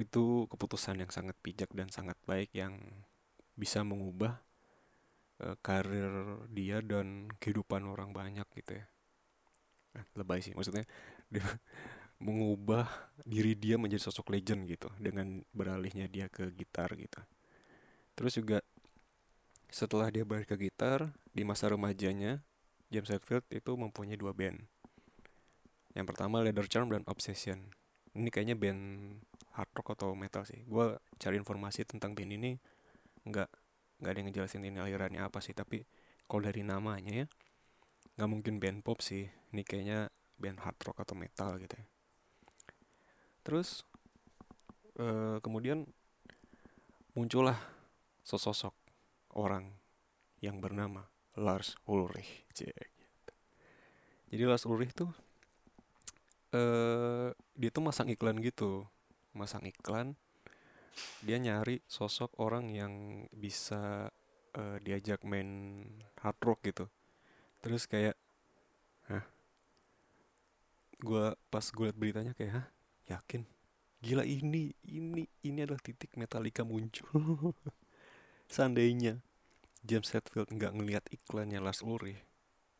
itu 0.00 0.48
keputusan 0.48 1.04
yang 1.04 1.12
sangat 1.12 1.36
bijak 1.44 1.68
dan 1.76 1.92
sangat 1.92 2.16
baik 2.24 2.48
yang 2.56 2.80
bisa 3.52 3.84
mengubah 3.84 4.40
uh, 5.44 5.56
karir 5.60 6.40
dia 6.48 6.80
dan 6.80 7.28
kehidupan 7.36 7.84
orang 7.84 8.16
banyak 8.16 8.48
gitu 8.56 8.80
ya 8.80 8.91
lebay 10.16 10.40
sih 10.40 10.56
maksudnya 10.56 10.84
dia 11.28 11.44
mengubah 12.24 12.86
diri 13.26 13.58
dia 13.58 13.74
menjadi 13.76 14.06
sosok 14.08 14.30
legend 14.30 14.70
gitu 14.70 14.88
dengan 15.02 15.42
beralihnya 15.50 16.06
dia 16.06 16.30
ke 16.30 16.54
gitar 16.54 16.94
gitu. 16.94 17.18
Terus 18.14 18.38
juga 18.38 18.58
setelah 19.72 20.12
dia 20.12 20.22
balik 20.22 20.52
ke 20.52 20.70
gitar 20.70 21.10
di 21.34 21.42
masa 21.42 21.72
remajanya 21.72 22.44
James 22.92 23.10
Hetfield 23.10 23.42
itu 23.50 23.72
mempunyai 23.74 24.14
dua 24.14 24.30
band. 24.30 24.60
Yang 25.96 26.06
pertama 26.14 26.44
Leather 26.44 26.68
Charm 26.70 26.92
dan 26.92 27.02
Obsession. 27.08 27.72
Ini 28.12 28.28
kayaknya 28.28 28.54
band 28.54 29.16
hard 29.56 29.70
rock 29.74 29.96
atau 29.98 30.12
metal 30.14 30.44
sih. 30.44 30.60
Gue 30.68 31.00
cari 31.18 31.40
informasi 31.40 31.88
tentang 31.88 32.12
band 32.14 32.32
ini 32.36 32.50
nggak 33.26 33.50
nggak 33.98 34.10
ada 34.12 34.18
yang 34.18 34.28
ngejelasin 34.30 34.62
ini 34.62 34.78
alirannya 34.78 35.24
apa 35.24 35.40
sih. 35.40 35.56
Tapi 35.56 35.82
kalau 36.28 36.44
dari 36.46 36.62
namanya 36.62 37.24
ya 37.24 37.26
nggak 38.16 38.30
mungkin 38.30 38.60
band 38.60 38.80
pop 38.84 39.00
sih. 39.00 39.28
Ini 39.52 39.62
kayaknya 39.64 40.08
band 40.40 40.58
hard 40.64 40.78
rock 40.84 40.98
atau 41.04 41.14
metal 41.14 41.56
gitu 41.60 41.74
ya. 41.76 41.86
Terus 43.42 43.82
uh, 44.98 45.38
kemudian 45.42 45.86
muncullah 47.12 47.58
sosok 48.24 48.72
orang 49.36 49.68
yang 50.40 50.58
bernama 50.58 51.06
Lars 51.36 51.76
Ulrich. 51.88 52.44
Jadi 54.32 54.42
Lars 54.48 54.64
Ulrich 54.64 54.96
tuh 54.96 55.10
uh, 56.56 57.28
dia 57.56 57.70
tuh 57.72 57.84
masang 57.84 58.08
iklan 58.08 58.40
gitu, 58.40 58.88
masang 59.36 59.64
iklan. 59.68 60.16
Dia 61.24 61.40
nyari 61.40 61.80
sosok 61.88 62.36
orang 62.36 62.68
yang 62.68 63.24
bisa 63.32 64.12
uh, 64.56 64.76
diajak 64.84 65.24
main 65.24 65.84
hard 66.20 66.38
rock 66.44 66.60
gitu. 66.68 66.84
Terus 67.62 67.86
kayak, 67.86 68.18
hah? 69.08 69.24
Gua 71.02 71.34
pas 71.50 71.62
gue 71.62 71.84
liat 71.88 71.98
beritanya 71.98 72.32
kayak, 72.34 72.52
hah? 72.58 72.66
Yakin? 73.06 73.46
Gila 74.02 74.26
ini, 74.26 74.74
ini, 74.86 75.24
ini 75.46 75.58
adalah 75.62 75.78
titik 75.78 76.18
Metallica 76.18 76.66
muncul. 76.66 77.06
Seandainya 78.54 79.22
James 79.82 80.10
Hetfield 80.14 80.50
nggak 80.50 80.72
ngelihat 80.78 81.04
iklannya 81.10 81.58
Lars 81.58 81.82
Ulrich 81.82 82.22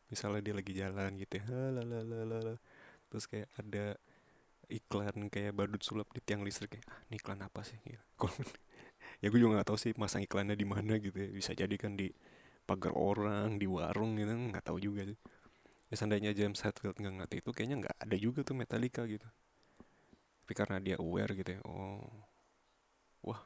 misalnya 0.07 0.45
dia 0.45 0.53
lagi 0.53 0.73
jalan 0.77 1.11
gitu 1.17 1.41
ya 1.41 1.45
lalalala. 1.73 2.61
terus 3.09 3.25
kayak 3.25 3.49
ada 3.57 3.97
iklan 4.69 5.27
kayak 5.33 5.57
badut 5.57 5.81
sulap 5.81 6.05
di 6.13 6.21
tiang 6.21 6.45
listrik 6.45 6.77
kayak 6.77 6.85
ah 6.85 6.99
ini 7.09 7.17
iklan 7.17 7.41
apa 7.41 7.65
sih 7.65 7.77
gitu. 7.81 7.97
ya 9.21 9.27
gue 9.33 9.39
juga 9.41 9.59
nggak 9.59 9.67
tahu 9.73 9.77
sih 9.77 9.91
masang 9.97 10.21
iklannya 10.21 10.53
di 10.53 10.65
mana 10.69 11.01
gitu 11.01 11.17
ya 11.17 11.29
bisa 11.33 11.51
jadi 11.57 11.75
kan 11.75 11.97
di 11.97 12.13
pagar 12.63 12.95
orang 12.95 13.59
di 13.59 13.67
warung 13.67 14.15
gitu 14.15 14.31
nggak 14.31 14.65
tahu 14.65 14.79
juga 14.79 15.03
sih. 15.07 15.17
Ya 15.91 15.95
seandainya 15.99 16.31
James 16.33 16.57
Hetfield 16.63 16.97
nggak 16.97 17.15
ngerti 17.21 17.35
itu 17.43 17.49
kayaknya 17.53 17.77
nggak 17.87 17.95
ada 18.01 18.15
juga 18.17 18.39
tuh 18.41 18.55
Metallica 18.57 19.03
gitu. 19.05 19.27
Tapi 20.43 20.53
karena 20.55 20.77
dia 20.83 20.95
aware 20.99 21.31
gitu 21.37 21.49
ya 21.55 21.61
oh 21.63 22.03
wah 23.23 23.41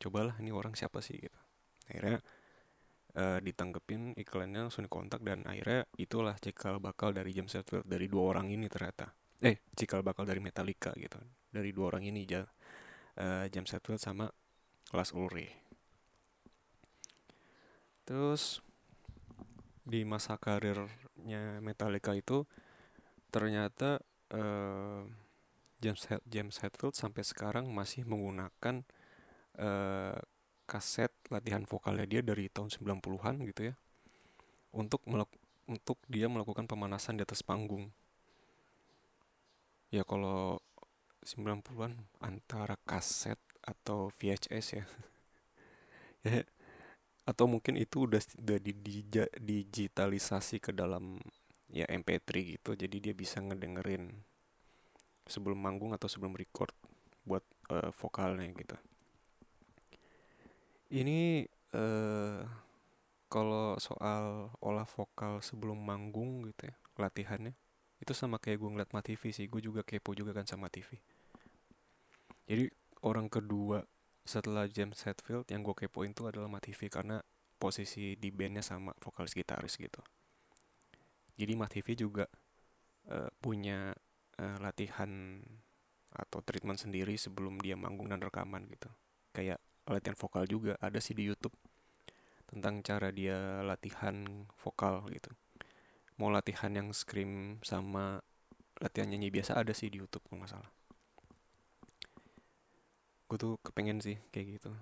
cobalah 0.00 0.36
ini 0.40 0.50
orang 0.52 0.76
siapa 0.76 1.00
sih 1.00 1.16
gitu. 1.16 1.38
Akhirnya 1.88 2.20
uh, 3.16 3.38
ditanggepin 3.40 4.18
iklannya 4.18 4.68
langsung 4.68 4.84
dikontak 4.84 5.22
dan 5.24 5.44
akhirnya 5.48 5.88
itulah 5.96 6.36
cikal 6.40 6.82
bakal 6.82 7.14
dari 7.14 7.32
James 7.32 7.54
Hetfield 7.54 7.86
dari 7.88 8.10
dua 8.10 8.36
orang 8.36 8.52
ini 8.52 8.68
ternyata. 8.68 9.12
Eh 9.40 9.64
cikal 9.76 10.04
bakal 10.04 10.28
dari 10.28 10.40
Metallica 10.40 10.92
gitu. 10.96 11.20
Dari 11.54 11.70
dua 11.70 11.94
orang 11.94 12.04
ini 12.08 12.26
ja, 12.26 12.42
uh, 12.44 13.46
James 13.48 13.70
Hetfield 13.70 14.02
sama 14.02 14.26
Lars 14.92 15.14
Ulrich 15.16 15.63
terus 18.04 18.60
di 19.84 20.04
masa 20.04 20.40
karirnya 20.40 21.60
Metallica 21.60 22.16
itu 22.16 22.48
ternyata 23.28 24.00
uh, 24.32 25.04
James 25.80 26.08
James 26.24 26.56
Hetfield 26.64 26.96
sampai 26.96 27.20
sekarang 27.20 27.68
masih 27.68 28.08
menggunakan 28.08 28.84
uh, 29.60 30.16
kaset 30.64 31.12
latihan 31.28 31.68
vokalnya 31.68 32.08
dia 32.08 32.20
dari 32.24 32.48
tahun 32.48 32.72
90-an 32.72 33.36
gitu 33.44 33.72
ya 33.72 33.74
untuk 34.74 35.04
untuk 35.64 35.98
dia 36.10 36.26
melakukan 36.26 36.66
pemanasan 36.66 37.16
di 37.16 37.22
atas 37.24 37.40
panggung. 37.40 37.94
Ya 39.94 40.02
kalau 40.02 40.58
90-an 41.22 42.10
antara 42.18 42.76
kaset 42.84 43.38
atau 43.64 44.10
VHS 44.12 44.66
ya. 44.82 44.86
Ya 46.24 46.40
atau 47.24 47.48
mungkin 47.48 47.80
itu 47.80 48.04
udah 48.04 48.20
udah 48.20 48.58
di, 48.60 48.72
di, 48.76 49.00
digitalisasi 49.40 50.60
ke 50.60 50.70
dalam 50.76 51.16
ya 51.72 51.88
MP3 51.88 52.28
gitu 52.56 52.76
jadi 52.76 52.96
dia 53.00 53.14
bisa 53.16 53.40
ngedengerin 53.40 54.12
sebelum 55.24 55.56
manggung 55.56 55.96
atau 55.96 56.06
sebelum 56.06 56.36
record 56.36 56.70
buat 57.24 57.42
uh, 57.72 57.88
vokalnya 57.96 58.52
gitu 58.52 58.76
ini 60.92 61.48
uh, 61.72 62.44
kalau 63.32 63.74
soal 63.82 64.54
olah 64.62 64.86
vokal 64.86 65.42
sebelum 65.42 65.74
manggung 65.80 66.46
gitu 66.46 66.70
ya, 66.70 66.76
latihannya 67.00 67.56
itu 67.98 68.12
sama 68.12 68.36
kayak 68.38 68.60
gue 68.60 68.70
ngeliat 68.70 68.90
TV 69.02 69.32
sih, 69.32 69.48
gue 69.48 69.58
juga 69.64 69.80
kepo 69.80 70.12
juga 70.12 70.36
kan 70.36 70.44
sama 70.44 70.68
TV. 70.68 71.00
Jadi 72.44 72.68
orang 73.00 73.32
kedua 73.32 73.80
setelah 74.24 74.64
James 74.66 74.98
Hetfield 75.04 75.48
yang 75.52 75.60
gue 75.60 75.76
kepoin 75.76 76.16
itu 76.16 76.24
adalah 76.24 76.48
TV 76.60 76.88
karena 76.88 77.20
posisi 77.60 78.16
di 78.16 78.32
bandnya 78.32 78.64
sama 78.64 78.96
vokalis 78.96 79.36
gitaris 79.36 79.76
gitu. 79.76 80.00
Jadi 81.36 81.52
TV 81.54 81.86
juga 81.98 82.24
uh, 83.12 83.30
punya 83.38 83.92
uh, 84.40 84.56
latihan 84.60 85.40
atau 86.14 86.40
treatment 86.40 86.78
sendiri 86.78 87.18
sebelum 87.18 87.58
dia 87.60 87.76
manggung 87.76 88.08
dan 88.08 88.22
rekaman 88.22 88.64
gitu. 88.70 88.88
Kayak 89.34 89.60
latihan 89.84 90.16
vokal 90.16 90.48
juga 90.48 90.72
ada 90.80 90.96
sih 91.02 91.12
di 91.12 91.26
YouTube 91.28 91.52
tentang 92.48 92.80
cara 92.80 93.10
dia 93.10 93.60
latihan 93.66 94.46
vokal 94.56 95.04
gitu 95.10 95.32
mau 96.14 96.30
latihan 96.30 96.70
yang 96.70 96.88
scream 96.94 97.58
sama 97.66 98.22
latihan 98.78 99.10
nyanyi 99.10 99.34
biasa 99.34 99.58
ada 99.58 99.74
sih 99.74 99.90
di 99.90 99.98
YouTube 99.98 100.22
kalau 100.30 100.42
nggak 100.42 100.52
salah 100.54 100.70
gue 103.28 103.38
tuh 103.40 103.54
kepengen 103.64 103.98
sih 104.04 104.16
kayak 104.30 104.60
gitu. 104.60 104.72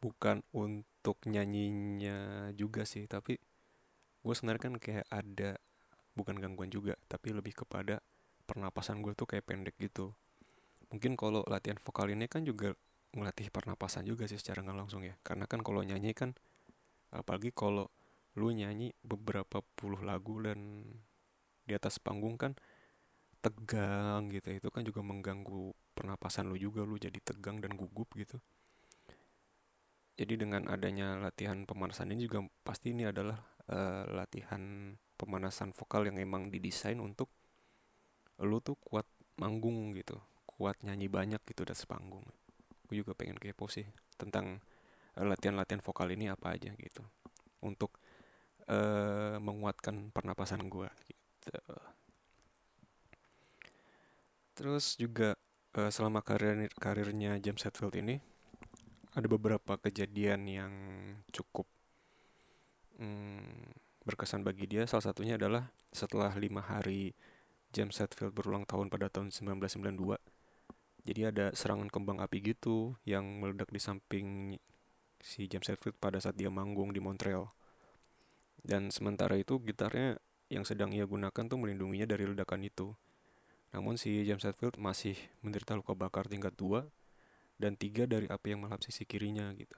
Bukan 0.00 0.44
untuk 0.52 1.16
nyanyinya 1.24 2.50
juga 2.56 2.84
sih 2.84 3.08
tapi 3.08 3.40
gue 4.24 4.34
sebenarnya 4.34 4.62
kan 4.62 4.74
kayak 4.80 5.06
ada 5.12 5.60
bukan 6.16 6.40
gangguan 6.40 6.72
juga 6.72 6.96
tapi 7.10 7.34
lebih 7.34 7.52
kepada 7.64 8.00
pernapasan 8.44 9.00
gue 9.00 9.12
tuh 9.16 9.28
kayak 9.28 9.44
pendek 9.48 9.76
gitu. 9.80 10.12
Mungkin 10.92 11.16
kalau 11.16 11.42
latihan 11.48 11.80
vokal 11.80 12.12
ini 12.12 12.28
kan 12.28 12.44
juga 12.44 12.76
ngelatih 13.14 13.48
pernapasan 13.50 14.04
juga 14.06 14.26
sih 14.26 14.38
secara 14.38 14.62
nggak 14.62 14.78
langsung 14.78 15.02
ya. 15.02 15.16
Karena 15.24 15.48
kan 15.48 15.60
kalau 15.60 15.80
nyanyi 15.82 16.12
kan 16.12 16.36
apalagi 17.14 17.54
kalau 17.54 17.88
lu 18.34 18.50
nyanyi 18.50 18.90
beberapa 19.06 19.62
puluh 19.78 20.02
lagu 20.02 20.42
dan 20.42 20.82
di 21.64 21.72
atas 21.72 22.02
panggung 22.02 22.36
kan 22.36 22.52
tegang 23.40 24.28
gitu 24.32 24.50
itu 24.56 24.68
kan 24.72 24.82
juga 24.82 25.00
mengganggu 25.04 25.70
pernapasan 25.94 26.50
lu 26.50 26.58
juga 26.58 26.82
lu 26.82 26.98
jadi 26.98 27.16
tegang 27.22 27.62
dan 27.62 27.78
gugup 27.78 28.10
gitu 28.18 28.42
jadi 30.14 30.34
dengan 30.38 30.66
adanya 30.70 31.18
latihan 31.18 31.66
pemanasan 31.66 32.10
ini 32.14 32.26
juga 32.26 32.42
pasti 32.62 32.94
ini 32.94 33.06
adalah 33.06 33.38
uh, 33.70 34.06
latihan 34.10 34.94
pemanasan 35.14 35.70
vokal 35.70 36.06
yang 36.10 36.18
emang 36.18 36.50
didesain 36.50 36.98
untuk 36.98 37.30
lu 38.42 38.58
tuh 38.58 38.74
kuat 38.82 39.06
manggung 39.38 39.94
gitu 39.94 40.18
kuat 40.44 40.78
nyanyi 40.82 41.06
banyak 41.06 41.42
gitu 41.46 41.66
di 41.66 41.70
atas 41.70 41.86
panggung 41.86 42.26
gue 42.90 42.96
juga 43.00 43.14
pengen 43.16 43.38
kepo 43.38 43.66
sih 43.66 43.86
tentang 44.14 44.60
eh, 45.18 45.26
latihan-latihan 45.26 45.82
vokal 45.82 46.10
ini 46.14 46.30
apa 46.30 46.54
aja 46.54 46.70
gitu 46.76 47.02
untuk 47.64 47.96
uh, 48.68 49.40
menguatkan 49.40 50.12
pernapasan 50.12 50.68
gue 50.68 50.84
gitu. 51.08 51.50
Terus 54.54 54.94
juga 55.00 55.34
uh, 55.78 55.90
selama 55.90 56.24
karir 56.24 56.70
karirnya 56.78 57.38
James 57.42 57.62
Hetfield 57.62 57.94
ini 57.98 58.18
ada 59.14 59.26
beberapa 59.30 59.78
kejadian 59.78 60.46
yang 60.50 60.72
cukup 61.30 61.70
hmm, 62.98 63.74
berkesan 64.02 64.42
bagi 64.42 64.66
dia. 64.66 64.86
Salah 64.90 65.10
satunya 65.10 65.38
adalah 65.38 65.70
setelah 65.94 66.34
lima 66.34 66.62
hari 66.62 67.14
James 67.70 67.94
Hetfield 67.98 68.34
berulang 68.34 68.66
tahun 68.66 68.90
pada 68.90 69.06
tahun 69.10 69.30
1992 69.30 70.34
jadi 71.04 71.28
ada 71.28 71.52
serangan 71.52 71.92
kembang 71.92 72.16
api 72.24 72.56
gitu 72.56 72.96
yang 73.04 73.28
meledak 73.36 73.68
di 73.68 73.76
samping 73.76 74.56
si 75.20 75.44
James 75.44 75.68
Hetfield 75.68 76.00
pada 76.00 76.16
saat 76.16 76.32
dia 76.32 76.48
manggung 76.48 76.96
di 76.96 77.00
Montreal. 77.00 77.52
Dan 78.64 78.88
sementara 78.88 79.36
itu 79.36 79.60
gitarnya 79.60 80.16
yang 80.48 80.64
sedang 80.64 80.96
ia 80.96 81.04
gunakan 81.04 81.44
tuh 81.44 81.60
melindunginya 81.60 82.08
dari 82.08 82.24
ledakan 82.24 82.64
itu. 82.64 82.96
Namun 83.74 83.98
si 83.98 84.22
James 84.22 84.46
Hetfield 84.46 84.78
masih 84.78 85.18
menderita 85.42 85.74
luka 85.74 85.98
bakar 85.98 86.30
tingkat 86.30 86.54
2 86.54 86.86
dan 87.58 87.74
tiga 87.74 88.06
dari 88.06 88.30
api 88.30 88.54
yang 88.54 88.62
melahap 88.62 88.86
sisi 88.86 89.02
kirinya 89.02 89.50
gitu. 89.58 89.74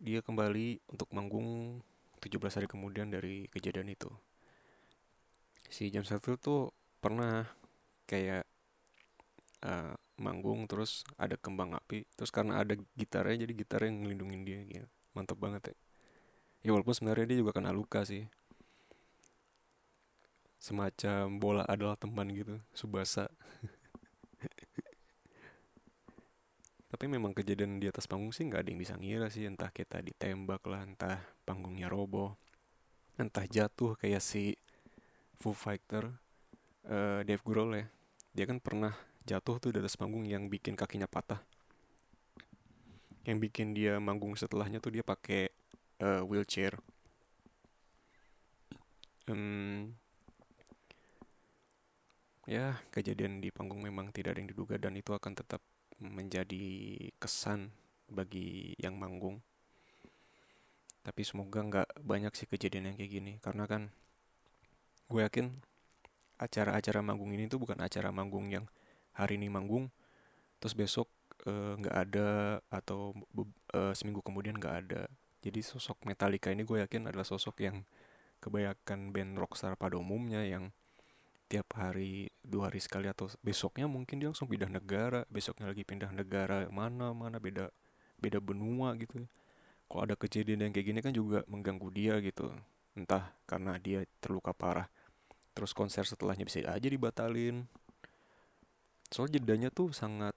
Dia 0.00 0.24
kembali 0.24 0.80
untuk 0.88 1.12
manggung 1.12 1.78
17 2.24 2.56
hari 2.56 2.66
kemudian 2.66 3.12
dari 3.12 3.44
kejadian 3.52 3.92
itu. 3.92 4.08
Si 5.68 5.92
James 5.92 6.08
Hetfield 6.08 6.40
tuh 6.40 6.72
pernah 7.04 7.44
kayak 8.08 8.48
uh, 9.68 9.94
manggung 10.20 10.64
terus 10.70 11.02
ada 11.18 11.34
kembang 11.34 11.74
api 11.74 12.06
terus 12.14 12.30
karena 12.30 12.62
ada 12.62 12.78
gitarnya 12.94 13.42
jadi 13.48 13.52
gitar 13.56 13.80
yang 13.82 14.04
ngelindungin 14.06 14.42
dia 14.46 14.60
gitu 14.62 14.88
mantep 15.16 15.34
banget 15.40 15.72
ya 15.72 15.76
ya 16.62 16.70
walaupun 16.76 16.94
sebenarnya 16.94 17.26
dia 17.34 17.38
juga 17.42 17.56
kena 17.56 17.74
luka 17.74 18.06
sih 18.06 18.28
semacam 20.62 21.42
bola 21.42 21.66
adalah 21.66 21.98
teman 21.98 22.30
gitu 22.30 22.62
subasa. 22.70 23.26
Tapi 26.92 27.04
memang 27.10 27.34
kejadian 27.34 27.82
di 27.82 27.90
atas 27.90 28.06
panggung 28.06 28.30
sih 28.30 28.46
nggak 28.46 28.62
ada 28.62 28.68
yang 28.70 28.78
bisa 28.78 28.94
ngira 28.94 29.26
sih. 29.26 29.42
Entah 29.42 29.74
kita 29.74 29.98
ditembak 29.98 30.62
lah 30.70 30.86
entah 30.86 31.18
panggungnya 31.42 31.90
roboh 31.90 32.38
entah 33.20 33.44
jatuh 33.44 33.94
kayak 34.00 34.24
si 34.24 34.56
Foo 35.36 35.52
Fighter 35.52 36.08
uh, 36.88 37.20
Dave 37.26 37.42
Grohl 37.44 37.76
ya. 37.76 37.86
Dia 38.32 38.44
kan 38.48 38.58
pernah 38.62 38.94
jatuh 39.28 39.60
tuh 39.60 39.70
di 39.74 39.78
atas 39.82 39.98
panggung 39.98 40.24
yang 40.24 40.48
bikin 40.48 40.78
kakinya 40.78 41.06
patah. 41.06 41.42
Yang 43.22 43.38
bikin 43.50 43.76
dia 43.76 44.00
manggung 44.00 44.34
setelahnya 44.34 44.80
tuh 44.80 44.96
dia 44.96 45.04
pakai 45.04 45.52
uh, 46.02 46.22
wheelchair. 46.24 46.74
Um, 49.30 49.94
ya 52.46 52.74
kejadian 52.90 53.38
di 53.38 53.54
panggung 53.54 53.78
memang 53.78 54.10
tidak 54.10 54.34
ada 54.34 54.38
yang 54.42 54.50
diduga 54.50 54.74
dan 54.78 54.98
itu 54.98 55.14
akan 55.14 55.32
tetap 55.38 55.62
menjadi 56.02 56.64
kesan 57.22 57.70
bagi 58.10 58.74
yang 58.82 58.98
manggung. 58.98 59.38
Tapi 61.02 61.22
semoga 61.26 61.62
nggak 61.62 61.88
banyak 62.02 62.32
sih 62.34 62.46
kejadian 62.46 62.94
yang 62.94 62.96
kayak 62.98 63.10
gini 63.10 63.32
karena 63.42 63.66
kan 63.66 63.90
gue 65.10 65.20
yakin 65.22 65.50
acara-acara 66.38 67.02
manggung 67.02 67.30
ini 67.34 67.46
tuh 67.46 67.62
bukan 67.62 67.78
acara 67.82 68.10
manggung 68.10 68.50
yang 68.50 68.66
hari 69.14 69.38
ini 69.38 69.46
manggung 69.50 69.92
terus 70.58 70.74
besok 70.78 71.10
eh, 71.46 71.74
nggak 71.78 71.94
uh, 71.94 72.02
ada 72.06 72.28
atau 72.70 73.14
uh, 73.74 73.92
seminggu 73.94 74.22
kemudian 74.22 74.58
nggak 74.58 74.76
ada. 74.86 75.02
Jadi 75.42 75.58
sosok 75.58 76.06
Metallica 76.06 76.54
ini 76.54 76.62
gue 76.62 76.86
yakin 76.86 77.10
adalah 77.10 77.26
sosok 77.26 77.66
yang 77.66 77.82
kebanyakan 78.38 79.10
band 79.10 79.38
rockstar 79.38 79.74
pada 79.74 79.98
umumnya 79.98 80.46
yang 80.46 80.70
tiap 81.52 81.76
hari 81.76 82.32
dua 82.40 82.72
hari 82.72 82.80
sekali 82.80 83.12
atau 83.12 83.28
besoknya 83.44 83.84
mungkin 83.84 84.16
dia 84.16 84.32
langsung 84.32 84.48
pindah 84.48 84.72
negara 84.72 85.28
besoknya 85.28 85.68
lagi 85.68 85.84
pindah 85.84 86.08
negara 86.08 86.64
mana 86.72 87.12
mana 87.12 87.36
beda 87.36 87.68
beda 88.16 88.40
benua 88.40 88.96
gitu. 88.96 89.28
Kalau 89.84 90.08
ada 90.08 90.16
kejadian 90.16 90.64
yang 90.64 90.72
kayak 90.72 90.86
gini 90.88 91.00
kan 91.04 91.12
juga 91.12 91.44
mengganggu 91.44 91.88
dia 91.92 92.16
gitu. 92.24 92.48
Entah 92.96 93.36
karena 93.44 93.76
dia 93.76 94.08
terluka 94.24 94.56
parah. 94.56 94.88
Terus 95.52 95.76
konser 95.76 96.08
setelahnya 96.08 96.48
bisa 96.48 96.64
aja 96.64 96.88
dibatalin. 96.88 97.68
Soal 99.12 99.28
jedanya 99.28 99.68
tuh 99.68 99.92
sangat 99.92 100.32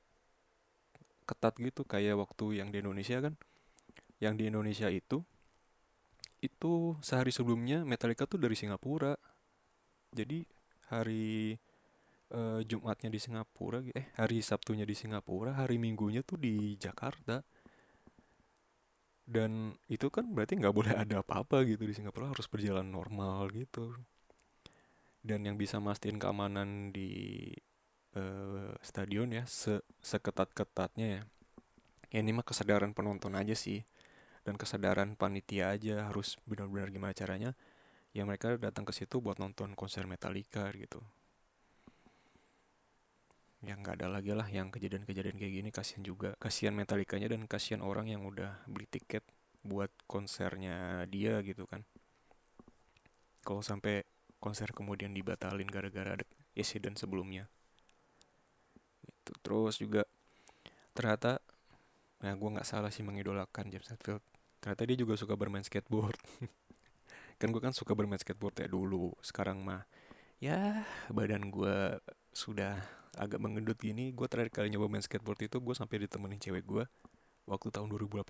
ketat 1.23 1.56
gitu 1.56 1.88
kayak 1.88 2.19
waktu 2.19 2.60
yang 2.60 2.75
di 2.75 2.84
Indonesia 2.84 3.23
kan. 3.23 3.39
Yang 4.19 4.34
di 4.36 4.43
Indonesia 4.51 4.91
itu 4.91 5.23
itu 6.43 6.99
sehari 6.99 7.32
sebelumnya 7.32 7.88
Metallica 7.88 8.28
tuh 8.28 8.36
dari 8.36 8.60
Singapura. 8.60 9.15
Jadi 10.12 10.43
hari 10.89 11.58
uh, 12.34 12.62
Jumatnya 12.65 13.10
di 13.12 13.19
Singapura 13.21 13.82
eh 13.93 14.10
hari 14.17 14.41
Sabtunya 14.41 14.88
di 14.88 14.95
Singapura 14.98 15.54
hari 15.54 15.78
Minggunya 15.78 16.21
tuh 16.26 16.39
di 16.39 16.78
Jakarta. 16.80 17.41
Dan 19.26 19.74
itu 19.89 20.13
kan 20.13 20.30
berarti 20.30 20.54
nggak 20.62 20.76
boleh 20.76 20.93
ada 21.04 21.26
apa-apa 21.26 21.65
gitu 21.65 21.86
di 21.86 21.93
Singapura 21.98 22.30
harus 22.30 22.45
berjalan 22.50 22.86
normal 22.86 23.50
gitu. 23.54 23.93
Dan 25.26 25.41
yang 25.45 25.58
bisa 25.58 25.82
mastiin 25.82 26.21
keamanan 26.21 26.93
di 26.93 27.50
uh, 28.13 28.74
stadion 28.86 29.34
ya 29.34 29.43
se 29.50 29.82
seketat-ketatnya 30.06 31.08
ya 31.17 31.21
ya 32.13 32.19
ini 32.21 32.32
mah 32.32 32.45
kesadaran 32.45 32.93
penonton 32.93 33.34
aja 33.34 33.58
sih. 33.58 33.82
Dan 34.45 34.62
kesadaran 34.62 35.17
panitia 35.17 35.74
aja 35.74 36.06
harus 36.06 36.38
benar-benar 36.45 36.93
gimana 36.93 37.17
caranya 37.17 37.58
ya 38.15 38.23
mereka 38.23 38.56
datang 38.56 38.88
ke 38.88 38.95
situ 38.95 39.19
buat 39.19 39.36
nonton 39.43 39.75
konser 39.75 40.08
Metallica 40.08 40.71
gitu. 40.71 41.04
Ya 43.60 43.75
nggak 43.75 43.99
ada 43.99 44.08
lagi 44.08 44.32
lah 44.32 44.47
yang 44.47 44.71
kejadian-kejadian 44.71 45.36
kayak 45.36 45.54
gini. 45.60 45.69
Kasihan 45.75 45.99
juga. 46.08 46.32
Kasihan 46.39 46.71
Metallicanya 46.71 47.28
dan 47.28 47.43
kasihan 47.43 47.84
orang 47.84 48.08
yang 48.08 48.23
udah 48.23 48.63
beli 48.71 48.88
tiket 48.88 49.28
buat 49.67 49.91
konsernya 50.08 51.04
dia 51.12 51.43
gitu 51.43 51.67
kan. 51.67 51.84
Kalau 53.43 53.60
sampai 53.60 54.08
konser 54.39 54.71
kemudian 54.71 55.12
dibatalin 55.12 55.67
gara-gara 55.67 56.15
ada 56.15 56.25
insiden 56.56 56.95
sebelumnya. 56.95 57.51
Itu 59.04 59.36
terus 59.43 59.75
juga 59.84 60.08
ternyata 60.95 61.43
nah 62.23 62.32
gue 62.32 62.47
nggak 62.47 62.63
salah 62.63 62.95
sih 62.95 63.04
mengidolakan 63.04 63.67
James 63.67 63.91
Hetfield. 63.91 64.23
Ternyata 64.63 64.82
dia 64.88 64.97
juga 65.04 65.19
suka 65.19 65.36
bermain 65.36 65.67
skateboard 65.67 66.15
kan 67.36 67.52
gue 67.52 67.62
kan 67.62 67.76
suka 67.76 67.91
bermain 67.95 68.19
skateboard 68.19 68.56
ya 68.63 68.67
dulu. 68.71 69.15
Sekarang 69.19 69.62
mah 69.63 69.84
ya 70.39 70.84
badan 71.12 71.52
gue 71.52 72.00
sudah 72.32 72.80
agak 73.15 73.39
mengendut 73.39 73.80
gini. 73.80 74.12
Gue 74.12 74.28
terakhir 74.28 74.52
kali 74.52 74.71
nyoba 74.71 74.91
main 74.91 75.04
skateboard 75.04 75.48
itu 75.48 75.58
gue 75.60 75.76
sampai 75.76 76.08
ditemenin 76.08 76.39
cewek 76.39 76.63
gue 76.63 76.84
waktu 77.45 77.67
tahun 77.69 77.88
2018 77.93 78.26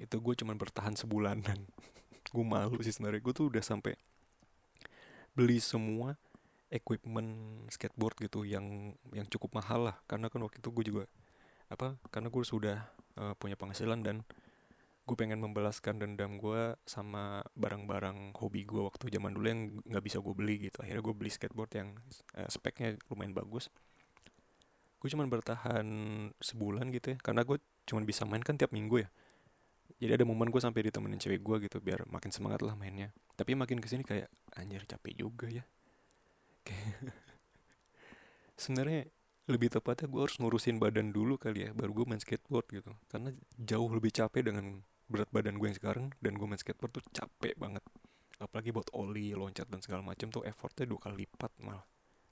itu 0.00 0.16
gue 0.16 0.34
cuman 0.44 0.56
bertahan 0.56 0.94
sebulanan. 0.96 1.66
Gue 2.34 2.46
malu 2.46 2.78
sih 2.80 2.94
sebenarnya. 2.94 3.20
Gue 3.20 3.34
tuh 3.34 3.50
udah 3.50 3.60
sampai 3.60 3.98
beli 5.34 5.58
semua 5.58 6.14
equipment 6.70 7.66
skateboard 7.68 8.16
gitu 8.22 8.46
yang 8.46 8.94
yang 9.10 9.26
cukup 9.26 9.60
mahal 9.60 9.90
lah. 9.90 9.96
Karena 10.06 10.30
kan 10.30 10.40
waktu 10.40 10.62
itu 10.62 10.70
gue 10.70 10.84
juga 10.94 11.04
apa 11.70 11.98
karena 12.10 12.28
gue 12.30 12.42
sudah 12.42 12.78
uh, 13.18 13.34
punya 13.38 13.54
penghasilan 13.54 14.02
dan 14.02 14.16
gue 15.10 15.18
pengen 15.18 15.42
membalaskan 15.42 15.98
dendam 15.98 16.38
gue 16.38 16.78
sama 16.86 17.42
barang-barang 17.58 18.38
hobi 18.38 18.62
gue 18.62 18.78
waktu 18.78 19.10
zaman 19.10 19.34
dulu 19.34 19.46
yang 19.50 19.82
nggak 19.82 20.04
bisa 20.06 20.22
gue 20.22 20.30
beli 20.30 20.70
gitu. 20.70 20.86
Akhirnya 20.86 21.02
gue 21.02 21.14
beli 21.18 21.30
skateboard 21.34 21.72
yang 21.74 21.98
uh, 22.38 22.46
speknya 22.46 22.94
lumayan 23.10 23.34
bagus. 23.34 23.74
Gue 25.02 25.10
cuman 25.10 25.26
bertahan 25.26 25.86
sebulan 26.38 26.94
gitu 26.94 27.18
ya 27.18 27.18
karena 27.26 27.42
gue 27.42 27.58
cuman 27.90 28.06
bisa 28.06 28.22
main 28.22 28.38
kan 28.38 28.54
tiap 28.54 28.70
minggu 28.70 29.02
ya. 29.02 29.10
Jadi 29.98 30.14
ada 30.14 30.22
momen 30.22 30.46
gue 30.46 30.62
sampai 30.62 30.86
ditemenin 30.86 31.18
cewek 31.18 31.42
gue 31.42 31.66
gitu 31.66 31.82
biar 31.82 32.06
makin 32.06 32.30
semangat 32.30 32.62
lah 32.62 32.78
mainnya. 32.78 33.10
Tapi 33.34 33.58
makin 33.58 33.82
ke 33.82 33.90
sini 33.90 34.06
kayak 34.06 34.30
anjir 34.54 34.86
capek 34.86 35.26
juga 35.26 35.50
ya. 35.50 35.66
Sebenarnya 38.62 39.10
lebih 39.50 39.74
tepatnya 39.74 40.06
gue 40.06 40.22
harus 40.22 40.38
ngurusin 40.38 40.78
badan 40.78 41.10
dulu 41.10 41.34
kali 41.34 41.66
ya 41.66 41.74
baru 41.74 41.98
gue 41.98 42.06
main 42.14 42.22
skateboard 42.22 42.70
gitu. 42.70 42.94
Karena 43.10 43.34
jauh 43.58 43.90
lebih 43.90 44.14
capek 44.14 44.46
dengan 44.54 44.86
berat 45.10 45.26
badan 45.34 45.58
gue 45.58 45.66
yang 45.66 45.78
sekarang 45.78 46.06
dan 46.22 46.38
gue 46.38 46.46
main 46.46 46.56
skateboard 46.56 47.02
tuh 47.02 47.04
capek 47.10 47.58
banget. 47.58 47.82
Apalagi 48.38 48.70
buat 48.70 48.88
oli 48.94 49.34
loncat 49.34 49.66
dan 49.66 49.82
segala 49.82 50.06
macam 50.06 50.30
tuh 50.30 50.46
effortnya 50.46 50.86
dua 50.86 51.02
kali 51.02 51.26
lipat 51.26 51.52
malah. 51.66 51.84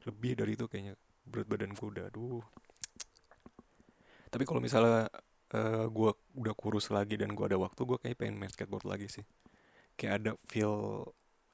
Lebih 0.06 0.38
dari 0.38 0.54
itu 0.54 0.70
kayaknya. 0.70 0.94
Berat 1.28 1.50
badan 1.50 1.74
gue 1.74 1.88
udah 1.90 2.04
aduh. 2.08 2.40
Tapi 4.30 4.44
kalau 4.46 4.62
misalnya 4.62 5.10
uh, 5.52 5.86
gue 5.90 6.10
udah 6.38 6.54
kurus 6.56 6.88
lagi 6.94 7.18
dan 7.18 7.34
gue 7.34 7.44
ada 7.44 7.58
waktu 7.60 7.82
gue 7.84 7.98
kayak 8.00 8.16
pengen 8.16 8.38
main 8.40 8.48
skateboard 8.48 8.86
lagi 8.86 9.10
sih. 9.10 9.26
Kayak 9.98 10.12
ada 10.22 10.30
feel 10.46 11.04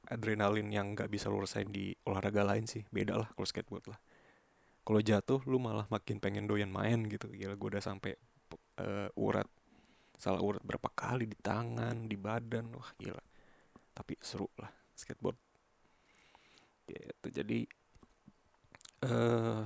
adrenalin 0.04 0.68
yang 0.68 0.92
nggak 0.92 1.08
bisa 1.08 1.32
lo 1.32 1.40
rasain 1.40 1.72
di 1.72 1.96
olahraga 2.06 2.44
lain 2.44 2.68
sih. 2.68 2.84
Beda 2.92 3.16
lah 3.16 3.28
kalau 3.32 3.48
skateboard 3.48 3.90
lah. 3.90 3.98
Kalau 4.84 5.00
jatuh 5.00 5.40
lu 5.48 5.56
malah 5.56 5.88
makin 5.88 6.20
pengen 6.20 6.44
doyan 6.44 6.68
main 6.68 7.08
gitu. 7.08 7.32
Gila 7.32 7.56
gue 7.56 7.68
udah 7.74 7.82
sampai 7.82 8.14
uh, 8.78 9.08
urat 9.16 9.48
salah 10.18 10.40
urat 10.40 10.62
berapa 10.62 10.88
kali 10.92 11.26
di 11.26 11.38
tangan 11.38 12.06
di 12.06 12.16
badan 12.18 12.70
wah 12.74 12.90
gila. 12.98 13.22
Tapi 13.94 14.14
seru 14.22 14.48
lah 14.58 14.70
skateboard. 14.94 15.38
Gitu 16.84 17.28
jadi 17.32 17.60
uh, 19.08 19.64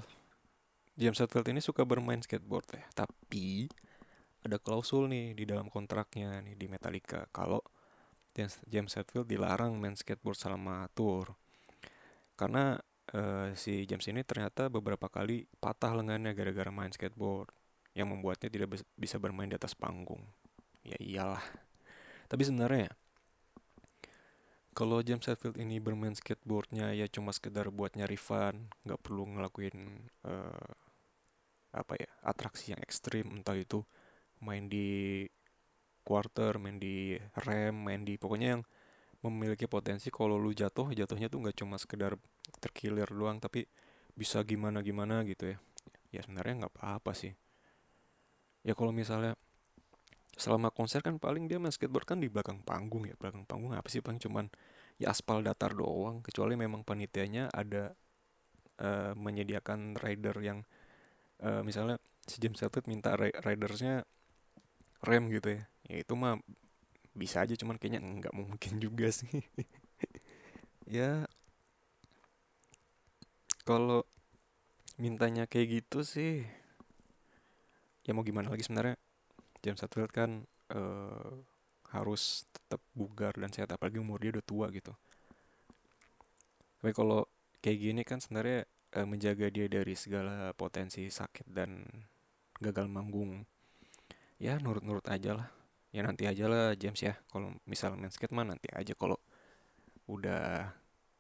James 0.99 1.19
Hetfield 1.19 1.49
ini 1.51 1.61
suka 1.63 1.87
bermain 1.87 2.21
skateboard 2.21 2.69
ya. 2.75 2.85
Tapi 2.95 3.71
ada 4.43 4.59
klausul 4.59 5.11
nih 5.11 5.35
di 5.35 5.45
dalam 5.47 5.71
kontraknya 5.71 6.43
nih 6.43 6.55
di 6.59 6.67
Metallica. 6.67 7.27
Kalau 7.31 7.63
James 8.71 8.95
Hetfield 8.95 9.27
dilarang 9.27 9.75
main 9.79 9.99
skateboard 9.99 10.39
selama 10.39 10.87
tour. 10.95 11.35
Karena 12.39 12.79
uh, 13.15 13.51
si 13.59 13.83
James 13.83 14.07
ini 14.07 14.23
ternyata 14.23 14.71
beberapa 14.71 15.11
kali 15.11 15.51
patah 15.59 15.91
lengannya 15.99 16.31
gara-gara 16.39 16.71
main 16.71 16.95
skateboard 16.95 17.51
yang 17.99 18.15
membuatnya 18.15 18.47
tidak 18.47 18.79
bisa 18.95 19.19
bermain 19.19 19.51
di 19.51 19.59
atas 19.59 19.75
panggung. 19.75 20.23
Ya 20.85 20.99
iyalah. 21.01 21.43
Tapi 22.29 22.43
sebenarnya 22.45 22.93
kalau 24.79 25.03
James 25.03 25.27
Hetfield 25.27 25.59
ini 25.59 25.83
bermain 25.83 26.15
skateboardnya 26.15 26.95
ya 26.95 27.11
cuma 27.11 27.35
sekedar 27.35 27.67
buat 27.75 27.99
nyari 27.99 28.15
fun, 28.15 28.71
nggak 28.87 29.01
perlu 29.03 29.27
ngelakuin 29.27 29.75
uh, 30.23 30.71
apa 31.75 31.99
ya 31.99 32.11
atraksi 32.23 32.71
yang 32.73 32.81
ekstrim, 32.87 33.27
entah 33.35 33.59
itu 33.59 33.83
main 34.39 34.71
di 34.71 35.27
quarter, 36.07 36.63
main 36.63 36.79
di 36.79 37.19
rem, 37.43 37.75
main 37.75 38.07
di 38.07 38.15
pokoknya 38.15 38.49
yang 38.59 38.63
memiliki 39.27 39.67
potensi 39.67 40.15
kalau 40.15 40.39
lu 40.39 40.55
jatuh 40.55 40.95
jatuhnya 40.95 41.27
tuh 41.27 41.43
nggak 41.43 41.59
cuma 41.59 41.75
sekedar 41.75 42.15
terkilir 42.63 43.11
doang 43.11 43.43
tapi 43.43 43.67
bisa 44.15 44.39
gimana 44.47 44.79
gimana 44.79 45.27
gitu 45.27 45.51
ya 45.53 45.59
ya 46.15 46.21
sebenarnya 46.23 46.65
nggak 46.65 46.75
apa-apa 46.79 47.13
sih 47.19 47.35
ya 48.63 48.79
kalau 48.79 48.95
misalnya 48.95 49.35
selama 50.39 50.71
konser 50.71 51.03
kan 51.03 51.19
paling 51.19 51.51
dia 51.51 51.59
main 51.59 51.75
skateboard 51.75 52.07
kan 52.07 52.19
di 52.23 52.31
belakang 52.31 52.63
panggung 52.63 53.05
ya 53.11 53.19
belakang 53.19 53.43
panggung 53.43 53.75
apa 53.75 53.91
sih 53.91 53.99
paling 53.99 54.23
cuman 54.23 54.47
ya 55.03 55.11
aspal 55.11 55.43
datar 55.43 55.75
doang 55.75 56.23
kecuali 56.23 56.55
memang 56.55 56.87
panitianya 56.87 57.51
ada 57.51 57.95
uh, 58.83 59.13
menyediakan 59.19 59.99
rider 59.99 60.39
yang 60.39 60.63
uh, 61.43 61.63
misalnya 61.67 61.99
si 62.27 62.39
James 62.39 62.61
Hetfield 62.63 62.87
minta 62.87 63.15
ridersnya 63.19 64.07
rem 65.03 65.31
gitu 65.31 65.59
ya. 65.59 65.63
Ya 65.89 65.97
itu 66.05 66.13
mah 66.19 66.39
bisa 67.17 67.43
aja 67.43 67.55
cuman 67.59 67.81
kayaknya 67.81 68.01
nggak 68.03 68.35
mungkin 68.35 68.73
juga 68.85 69.11
sih. 69.11 69.43
Ya 70.89 71.27
kalau 73.67 74.07
mintanya 74.99 75.45
kayak 75.45 75.85
gitu 75.85 76.03
sih 76.03 76.43
ya 78.03 78.17
mau 78.17 78.25
gimana 78.25 78.49
lagi 78.49 78.65
sebenarnya 78.65 78.97
James 79.63 79.81
Hetfield 79.83 80.13
kan 80.13 80.47
uh, 80.73 81.33
harus 81.89 82.45
tetap 82.53 82.81
bugar 82.93 83.33
dan 83.37 83.49
sehat 83.49 83.73
apalagi 83.73 83.97
umur 83.97 84.21
dia 84.21 84.31
udah 84.37 84.45
tua 84.45 84.67
gitu. 84.69 84.93
Tapi 86.79 86.93
kalau 86.95 87.27
kayak 87.65 87.79
gini 87.81 88.03
kan 88.05 88.21
sebenarnya 88.21 88.69
uh, 88.95 89.07
menjaga 89.09 89.49
dia 89.49 89.67
dari 89.67 89.95
segala 89.97 90.53
potensi 90.55 91.09
sakit 91.09 91.49
dan 91.49 91.83
gagal 92.61 92.87
manggung 92.87 93.43
ya 94.39 94.61
nurut-nurut 94.61 95.07
aja 95.09 95.35
lah. 95.35 95.49
Ya 95.89 96.05
nanti 96.05 96.29
aja 96.29 96.45
lah 96.47 96.77
James 96.77 97.01
ya. 97.01 97.17
Kalau 97.33 97.57
misal 97.65 97.97
main 97.97 98.13
skate 98.13 98.37
mah 98.37 98.45
nanti 98.45 98.69
aja. 98.71 98.93
Kalau 98.93 99.17
udah 100.09 100.69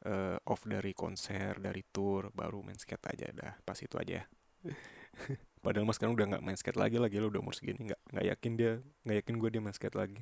uh, 0.04 0.36
off 0.48 0.62
dari 0.68 0.92
konser 0.92 1.56
dari 1.58 1.80
tour 1.88 2.28
baru 2.30 2.60
main 2.60 2.76
skate 2.76 3.06
aja 3.08 3.26
dah. 3.32 3.52
Pas 3.64 3.80
itu 3.80 3.96
aja 3.96 4.22
ya 4.22 4.24
padahal 5.60 5.84
mas 5.86 5.96
sekarang 5.98 6.14
udah 6.14 6.26
nggak 6.36 6.42
main 6.44 6.58
skate 6.58 6.78
lagi 6.78 6.96
lagi 6.98 7.18
lo 7.18 7.30
udah 7.30 7.42
umur 7.42 7.54
segini 7.54 7.90
nggak 7.92 8.00
nggak 8.14 8.26
yakin 8.34 8.52
dia 8.54 8.72
nggak 9.04 9.16
yakin 9.24 9.34
gue 9.38 9.48
dia 9.52 9.60
main 9.62 9.76
skate 9.76 9.96
lagi 9.98 10.20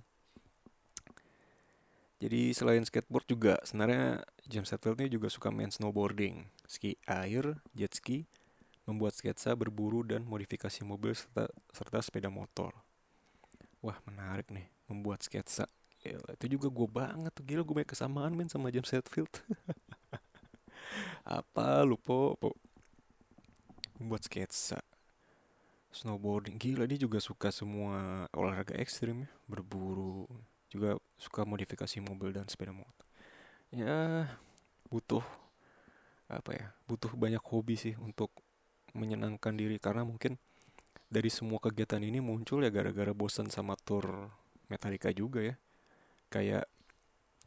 jadi 2.16 2.57
selain 2.57 2.81
skateboard 2.81 3.29
juga 3.29 3.61
sebenarnya 3.61 4.25
James 4.49 4.72
Hetfield 4.72 4.96
ini 5.05 5.12
juga 5.12 5.29
suka 5.29 5.53
main 5.53 5.68
snowboarding, 5.68 6.49
ski 6.64 6.96
air, 7.05 7.61
jet 7.77 7.92
ski, 7.92 8.25
membuat 8.88 9.12
sketsa, 9.12 9.53
berburu 9.53 10.01
dan 10.01 10.25
modifikasi 10.25 10.81
mobil 10.81 11.12
serta, 11.12 11.53
serta 11.77 12.01
sepeda 12.01 12.33
motor. 12.33 12.72
Wah 13.85 14.01
menarik 14.09 14.49
nih, 14.49 14.64
membuat 14.88 15.29
sketsa. 15.29 15.68
Gila, 16.01 16.38
itu 16.40 16.57
juga 16.57 16.72
gue 16.72 16.88
banget 16.88 17.33
tuh, 17.37 17.44
gila 17.44 17.61
gue 17.66 17.75
banyak 17.85 17.90
kesamaan 17.92 18.33
main 18.33 18.49
sama 18.49 18.72
James 18.72 18.88
Hetfield. 18.88 19.33
Apa 21.27 21.85
lupa, 21.85 22.33
po, 22.38 22.57
membuat 24.01 24.25
sketsa 24.25 24.86
snowboarding. 25.97 26.61
Gila 26.61 26.85
dia 26.85 27.01
juga 27.01 27.17
suka 27.19 27.49
semua 27.49 28.29
olahraga 28.37 28.77
ekstrim 28.77 29.25
ya. 29.25 29.31
Berburu 29.49 30.29
juga 30.69 31.01
suka 31.17 31.49
modifikasi 31.49 31.97
mobil 32.05 32.37
dan 32.37 32.45
sepeda 32.45 32.77
motor. 32.77 33.07
Ya 33.73 34.29
butuh 34.93 35.25
apa 36.27 36.51
ya 36.53 36.67
butuh 36.91 37.15
banyak 37.15 37.41
hobi 37.41 37.81
sih 37.81 37.95
untuk 37.97 38.29
menyenangkan 38.93 39.57
diri. 39.57 39.81
Karena 39.81 40.05
mungkin 40.05 40.37
dari 41.09 41.33
semua 41.33 41.57
kegiatan 41.63 42.03
ini 42.05 42.21
muncul 42.21 42.61
ya 42.61 42.71
gara-gara 42.71 43.17
bosan 43.17 43.49
sama 43.49 43.79
tour 43.81 44.29
Metallica 44.69 45.09
juga 45.11 45.41
ya. 45.41 45.57
Kayak 46.29 46.69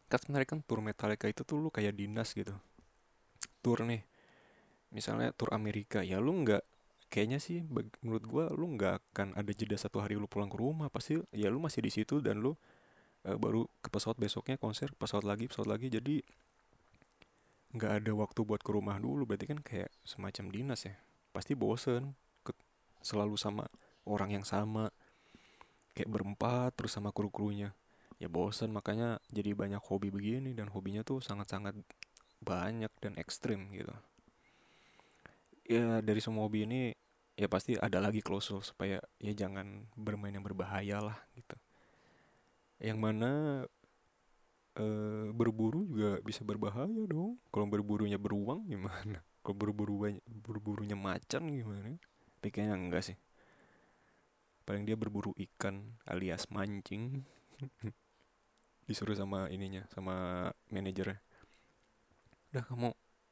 kan 0.09 0.17
sebenarnya 0.17 0.49
kan 0.57 0.59
tour 0.65 0.81
Metallica 0.81 1.29
itu 1.29 1.45
tuh 1.45 1.61
lu 1.61 1.69
kayak 1.69 1.93
dinas 1.93 2.33
gitu. 2.33 2.57
Tour 3.61 3.85
nih 3.85 4.01
misalnya 4.89 5.29
tour 5.37 5.53
Amerika. 5.53 6.01
Ya 6.01 6.17
lu 6.17 6.33
nggak 6.33 6.63
kayaknya 7.09 7.41
sih 7.41 7.65
menurut 8.05 8.23
gua 8.29 8.45
lu 8.53 8.69
nggak 8.77 9.01
akan 9.13 9.27
ada 9.33 9.51
jeda 9.51 9.75
satu 9.75 9.99
hari 9.99 10.15
lu 10.15 10.29
pulang 10.29 10.47
ke 10.47 10.57
rumah. 10.57 10.87
Pasti 10.93 11.17
ya 11.33 11.49
lu 11.49 11.57
masih 11.59 11.81
di 11.81 11.91
situ 11.91 12.21
dan 12.21 12.39
lu 12.39 12.53
uh, 13.25 13.37
baru 13.37 13.65
ke 13.81 13.89
pesawat 13.89 14.15
besoknya 14.21 14.55
konser 14.61 14.93
pesawat 14.95 15.25
lagi 15.25 15.49
pesawat 15.49 15.69
lagi. 15.69 15.89
Jadi 15.89 16.21
nggak 17.73 17.91
ada 18.01 18.11
waktu 18.13 18.39
buat 18.45 18.61
ke 18.61 18.71
rumah 18.71 19.01
dulu. 19.01 19.25
Berarti 19.25 19.49
kan 19.49 19.59
kayak 19.59 19.89
semacam 20.05 20.45
dinas 20.53 20.85
ya. 20.85 20.95
Pasti 21.33 21.57
bosen 21.57 22.13
ke, 22.45 22.53
selalu 23.01 23.35
sama 23.35 23.65
orang 24.05 24.39
yang 24.41 24.45
sama 24.45 24.93
kayak 25.97 26.09
berempat 26.09 26.77
terus 26.77 26.95
sama 26.95 27.09
kru-krunya. 27.09 27.73
Ya 28.21 28.27
bosen 28.29 28.69
makanya 28.71 29.17
jadi 29.33 29.57
banyak 29.57 29.81
hobi 29.83 30.13
begini 30.13 30.53
dan 30.53 30.69
hobinya 30.69 31.01
tuh 31.01 31.19
sangat-sangat 31.23 31.73
banyak 32.39 32.91
dan 33.03 33.15
ekstrim 33.19 33.67
gitu 33.75 33.91
ya 35.69 36.01
dari 36.01 36.17
semua 36.17 36.49
hobi 36.49 36.65
ini 36.65 36.89
ya 37.37 37.45
pasti 37.45 37.77
ada 37.77 38.01
lagi 38.01 38.25
klausul 38.25 38.65
supaya 38.65 38.97
ya 39.21 39.31
jangan 39.31 39.85
bermain 39.93 40.33
yang 40.33 40.43
berbahaya 40.43 40.97
lah 40.99 41.17
gitu. 41.37 41.55
Yang 42.81 42.97
mana 42.99 43.31
e, 44.75 44.85
berburu 45.31 45.85
juga 45.87 46.19
bisa 46.25 46.41
berbahaya 46.41 47.05
dong. 47.05 47.37
Kalau 47.53 47.69
berburunya 47.69 48.17
beruang 48.17 48.65
gimana? 48.65 49.21
Kalau 49.45 49.55
berburu 49.55 50.09
berburunya 50.25 50.97
macan 50.97 51.47
gimana? 51.53 51.95
Tapi 52.41 52.49
kayaknya 52.49 52.75
enggak 52.75 53.03
sih. 53.13 53.17
Paling 54.67 54.83
dia 54.83 54.99
berburu 54.99 55.31
ikan 55.37 55.95
alias 56.03 56.49
mancing. 56.51 57.23
Disuruh 58.89 59.15
sama 59.15 59.47
ininya 59.53 59.85
sama 59.93 60.49
manajernya. 60.73 61.21
Udah 62.51 62.63
kamu 62.65 62.89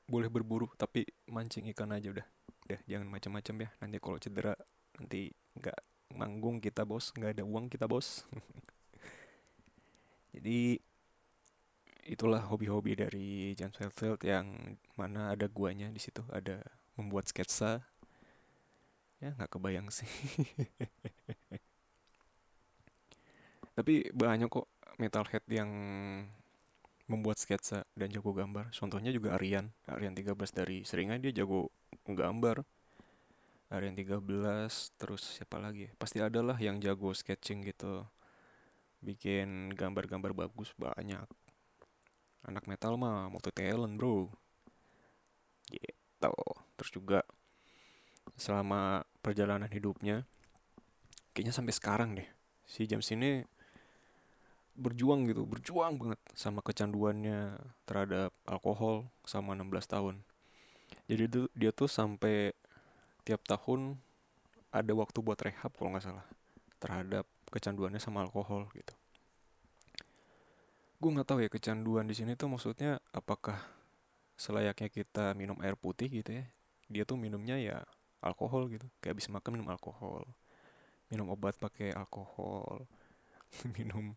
boleh 0.08 0.32
berburu 0.32 0.72
tapi 0.80 1.04
mancing 1.28 1.68
ikan 1.76 1.92
aja 1.92 2.10
udah. 2.10 2.28
Udah 2.68 2.80
jangan 2.88 3.08
macam-macam 3.12 3.56
ya. 3.68 3.70
Nanti 3.84 3.98
kalau 4.00 4.18
cedera 4.18 4.56
nanti 4.98 5.30
nggak 5.60 5.80
manggung 6.16 6.64
kita 6.64 6.88
bos. 6.88 7.12
Nggak 7.14 7.38
ada 7.38 7.44
uang 7.44 7.68
kita 7.68 7.86
bos. 7.86 8.24
Jadi 10.34 10.80
itulah 12.08 12.40
hobi-hobi 12.48 12.96
dari 12.96 13.52
James 13.60 13.76
Hetfield 13.76 14.24
yang 14.24 14.80
mana 14.96 15.36
ada 15.36 15.52
guanya 15.52 15.92
di 15.92 16.00
situ. 16.00 16.24
Ada 16.32 16.64
membuat 16.96 17.28
sketsa. 17.28 17.84
Ya 19.20 19.36
nggak 19.36 19.60
kebayang 19.60 19.92
sih. 19.92 20.08
Tapi 23.78 24.10
banyak 24.10 24.50
kok 24.50 24.66
metalhead 24.98 25.46
yang 25.52 25.70
membuat 27.08 27.40
sketsa 27.40 27.88
dan 27.96 28.12
jago 28.12 28.36
gambar. 28.36 28.72
Contohnya 28.76 29.16
juga 29.16 29.40
Aryan, 29.40 29.72
Aryan 29.88 30.14
13 30.14 30.36
dari 30.52 30.84
Seringai 30.84 31.24
dia 31.24 31.32
jago 31.32 31.72
gambar. 32.04 32.64
Aryan 33.68 33.96
13 33.96 34.20
terus 34.96 35.24
siapa 35.24 35.60
lagi? 35.60 35.92
Pasti 36.00 36.24
ada 36.24 36.40
lah 36.40 36.56
yang 36.60 36.80
jago 36.80 37.12
sketching 37.12 37.64
gitu. 37.68 38.04
Bikin 39.04 39.76
gambar-gambar 39.76 40.36
bagus 40.36 40.72
banyak. 40.76 41.28
Anak 42.48 42.64
metal 42.68 42.96
mah 42.96 43.28
multi 43.28 43.52
talent, 43.52 43.96
Bro. 44.00 44.32
Gitu. 45.68 46.32
Terus 46.80 46.92
juga 46.92 47.20
selama 48.38 49.02
perjalanan 49.24 49.68
hidupnya 49.72 50.28
kayaknya 51.34 51.54
sampai 51.56 51.74
sekarang 51.74 52.10
deh 52.14 52.30
si 52.68 52.86
James 52.86 53.08
ini 53.14 53.42
berjuang 54.78 55.26
gitu 55.26 55.44
berjuang 55.50 55.98
banget 55.98 56.22
sama 56.38 56.62
kecanduannya 56.62 57.58
terhadap 57.90 58.30
alkohol 58.46 59.10
sama 59.26 59.58
16 59.58 59.90
tahun. 59.90 60.16
Jadi 61.10 61.24
itu 61.26 61.42
dia 61.58 61.74
tuh 61.74 61.90
sampai 61.90 62.54
tiap 63.26 63.42
tahun 63.50 63.98
ada 64.70 64.94
waktu 64.94 65.18
buat 65.20 65.40
rehab 65.42 65.74
kalau 65.74 65.92
nggak 65.92 66.06
salah 66.06 66.26
terhadap 66.78 67.26
kecanduannya 67.50 67.98
sama 67.98 68.22
alkohol 68.24 68.70
gitu. 68.78 68.94
Gue 71.02 71.10
nggak 71.10 71.28
tahu 71.28 71.40
ya 71.42 71.50
kecanduan 71.50 72.06
di 72.06 72.14
sini 72.14 72.38
tuh 72.38 72.48
maksudnya 72.48 73.02
apakah 73.12 73.58
selayaknya 74.38 74.94
kita 74.94 75.34
minum 75.34 75.58
air 75.66 75.74
putih 75.74 76.06
gitu 76.08 76.38
ya 76.38 76.46
dia 76.88 77.04
tuh 77.04 77.18
minumnya 77.18 77.58
ya 77.58 77.82
alkohol 78.22 78.70
gitu. 78.70 78.86
Kayak 79.02 79.18
habis 79.18 79.28
makan 79.34 79.52
minum 79.58 79.70
alkohol 79.74 80.24
minum 81.08 81.32
obat 81.32 81.56
pakai 81.58 81.96
alkohol 81.96 82.84
minum 83.76 84.14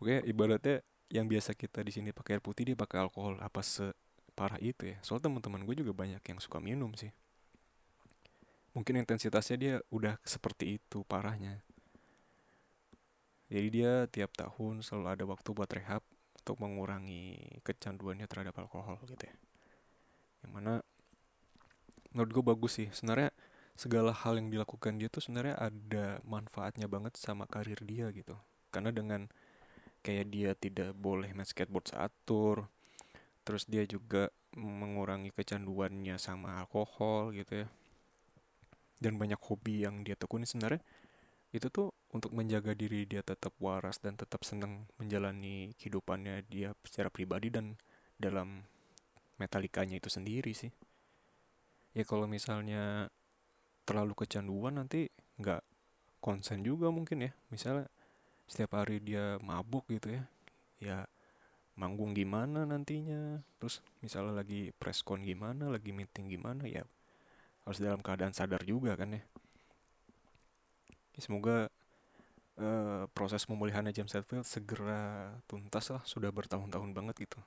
Oke, 0.00 0.22
ibaratnya 0.26 0.82
yang 1.06 1.30
biasa 1.30 1.54
kita 1.54 1.86
di 1.86 1.94
sini 1.94 2.10
pakai 2.10 2.38
air 2.38 2.42
putih 2.42 2.66
dia 2.66 2.76
pakai 2.76 3.06
alkohol 3.06 3.38
apa 3.38 3.62
separah 3.62 4.58
itu 4.58 4.90
ya. 4.90 4.98
Soal 5.06 5.22
teman-teman 5.22 5.62
gue 5.62 5.78
juga 5.78 5.94
banyak 5.94 6.22
yang 6.22 6.38
suka 6.42 6.58
minum 6.58 6.90
sih. 6.98 7.14
Mungkin 8.74 9.00
intensitasnya 9.00 9.56
dia 9.56 9.74
udah 9.88 10.20
seperti 10.26 10.76
itu 10.76 11.00
parahnya. 11.06 11.64
Jadi 13.46 13.68
dia 13.70 14.10
tiap 14.10 14.34
tahun 14.34 14.82
selalu 14.82 15.06
ada 15.06 15.24
waktu 15.24 15.48
buat 15.54 15.70
rehab 15.70 16.02
untuk 16.42 16.58
mengurangi 16.58 17.58
kecanduannya 17.62 18.26
terhadap 18.26 18.58
alkohol 18.58 18.98
gitu 19.06 19.24
ya. 19.30 19.36
Yang 20.42 20.52
mana 20.52 20.74
menurut 22.10 22.30
gue 22.34 22.44
bagus 22.44 22.72
sih. 22.82 22.88
Sebenarnya 22.90 23.30
segala 23.78 24.10
hal 24.10 24.42
yang 24.42 24.50
dilakukan 24.50 24.98
dia 24.98 25.06
tuh 25.06 25.22
sebenarnya 25.22 25.54
ada 25.60 26.18
manfaatnya 26.26 26.90
banget 26.90 27.14
sama 27.16 27.46
karir 27.46 27.78
dia 27.86 28.10
gitu. 28.10 28.34
Karena 28.74 28.90
dengan 28.90 29.30
kayak 30.06 30.30
dia 30.30 30.50
tidak 30.54 30.94
boleh 30.94 31.34
main 31.34 31.42
skateboard 31.42 31.90
saat 31.90 32.14
tour 32.22 32.70
terus 33.46 33.66
dia 33.70 33.86
juga 33.86 34.30
mengurangi 34.58 35.30
kecanduannya 35.30 36.18
sama 36.18 36.58
alkohol 36.58 37.30
gitu 37.30 37.62
ya. 37.62 37.68
Dan 38.98 39.20
banyak 39.22 39.38
hobi 39.38 39.86
yang 39.86 40.02
dia 40.02 40.18
tekuni 40.18 40.48
sebenarnya. 40.48 40.82
Itu 41.54 41.70
tuh 41.70 41.94
untuk 42.10 42.34
menjaga 42.34 42.74
diri 42.74 43.06
dia 43.06 43.22
tetap 43.22 43.54
waras 43.62 44.02
dan 44.02 44.18
tetap 44.18 44.42
senang 44.42 44.90
menjalani 44.98 45.76
kehidupannya 45.78 46.42
dia 46.50 46.74
secara 46.82 47.06
pribadi 47.06 47.54
dan 47.54 47.78
dalam 48.18 48.66
metalikanya 49.38 50.00
itu 50.00 50.10
sendiri 50.10 50.50
sih. 50.56 50.72
Ya 51.94 52.02
kalau 52.02 52.26
misalnya 52.26 53.12
terlalu 53.86 54.26
kecanduan 54.26 54.80
nanti 54.80 55.12
nggak 55.38 55.62
konsen 56.18 56.64
juga 56.66 56.90
mungkin 56.90 57.30
ya. 57.30 57.32
Misalnya 57.52 57.86
setiap 58.46 58.78
hari 58.78 59.02
dia 59.02 59.36
mabuk 59.42 59.86
gitu 59.90 60.14
ya 60.14 60.24
ya 60.78 60.98
manggung 61.76 62.16
gimana 62.16 62.64
nantinya 62.64 63.44
terus 63.60 63.84
misalnya 64.00 64.40
lagi 64.40 64.72
press 64.80 65.04
gimana 65.04 65.68
lagi 65.68 65.92
meeting 65.92 66.32
gimana 66.32 66.64
ya 66.64 66.86
harus 67.66 67.82
dalam 67.82 68.00
keadaan 68.00 68.30
sadar 68.30 68.62
juga 68.62 68.94
kan 68.94 69.18
ya, 69.18 69.22
ya 71.18 71.20
semoga 71.20 71.66
uh, 72.60 73.04
proses 73.12 73.44
pemulihannya 73.44 73.92
James 73.92 74.12
Hetfield 74.12 74.46
segera 74.48 75.34
tuntas 75.50 75.90
lah 75.92 76.02
sudah 76.04 76.32
bertahun-tahun 76.32 76.90
banget 76.94 77.28
gitu. 77.28 77.40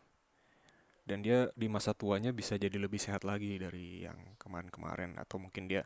Dan 1.08 1.26
dia 1.26 1.50
di 1.58 1.66
masa 1.66 1.98
tuanya 1.98 2.30
bisa 2.30 2.54
jadi 2.54 2.78
lebih 2.78 3.02
sehat 3.02 3.26
lagi 3.26 3.58
dari 3.58 4.06
yang 4.06 4.38
kemarin-kemarin 4.38 5.18
atau 5.18 5.42
mungkin 5.42 5.66
dia 5.66 5.82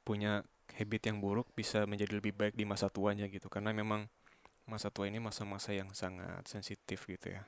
punya 0.00 0.40
habit 0.72 1.12
yang 1.12 1.20
buruk 1.20 1.52
bisa 1.52 1.84
menjadi 1.84 2.16
lebih 2.16 2.32
baik 2.32 2.54
di 2.56 2.64
masa 2.64 2.88
tuanya 2.88 3.28
gitu. 3.28 3.52
Karena 3.52 3.76
memang 3.76 4.08
masa 4.68 4.92
tua 4.92 5.08
ini 5.08 5.18
masa-masa 5.18 5.72
yang 5.72 5.90
sangat 5.96 6.44
sensitif 6.44 7.08
gitu 7.08 7.32
ya. 7.32 7.42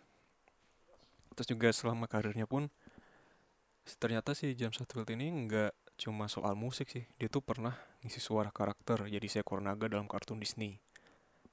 Terus 1.37 1.49
juga 1.53 1.69
selama 1.71 2.09
karirnya 2.09 2.49
pun 2.49 2.73
ternyata 4.01 4.33
si 4.33 4.57
James 4.57 4.77
Hetfield 4.77 5.09
ini 5.13 5.29
nggak 5.47 5.73
cuma 6.01 6.33
soal 6.33 6.57
musik 6.57 6.89
sih 6.89 7.05
dia 7.21 7.29
tuh 7.29 7.45
pernah 7.45 7.77
ngisi 8.01 8.23
suara 8.23 8.49
karakter 8.49 9.05
jadi 9.11 9.27
seekor 9.29 9.61
naga 9.61 9.91
dalam 9.91 10.09
kartun 10.09 10.41
Disney 10.41 10.81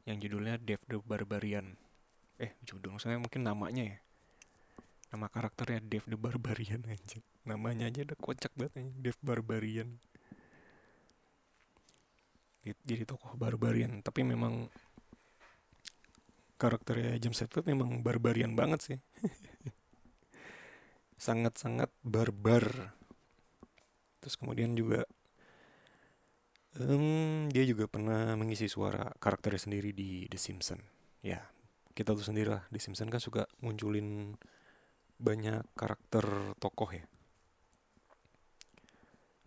yang 0.07 0.23
judulnya 0.23 0.55
Dave 0.55 0.83
the 0.87 1.03
Barbarian. 1.03 1.75
Eh 2.39 2.55
judul 2.63 2.95
maksudnya 2.95 3.19
mungkin 3.19 3.43
namanya 3.43 3.83
ya. 3.83 3.97
Nama 5.11 5.27
karakternya 5.27 5.83
Dave 5.83 6.07
the 6.07 6.17
Barbarian 6.19 6.81
aja 6.95 7.19
namanya 7.47 7.87
aja 7.87 8.03
udah 8.03 8.17
kocak 8.19 8.51
banget 8.55 8.73
ya 8.79 8.85
Dave 9.07 9.21
Barbarian. 9.23 9.99
Jadi 12.83 13.07
tokoh 13.07 13.31
barbarian 13.39 14.03
tapi 14.03 14.27
memang 14.27 14.67
karakternya 16.57 17.21
James 17.21 17.37
Hetfield 17.37 17.69
memang 17.69 18.01
barbarian 18.01 18.57
banget 18.57 18.79
sih. 18.81 18.97
Sangat-sangat 21.25 21.93
barbar. 22.01 22.93
Terus 24.21 24.35
kemudian 24.35 24.73
juga 24.73 25.05
um, 26.81 27.47
dia 27.49 27.63
juga 27.65 27.85
pernah 27.85 28.33
mengisi 28.33 28.65
suara 28.69 29.13
karakternya 29.17 29.61
sendiri 29.69 29.93
di 29.93 30.25
The 30.29 30.37
Simpsons. 30.41 30.83
Ya 31.21 31.45
kita 31.97 32.13
tuh 32.13 32.25
sendiri 32.25 32.53
lah 32.53 32.65
The 32.69 32.81
Simpsons 32.81 33.09
kan 33.09 33.21
suka 33.21 33.49
munculin 33.61 34.37
banyak 35.17 35.65
karakter 35.73 36.53
tokoh 36.61 36.89
ya. 36.93 37.05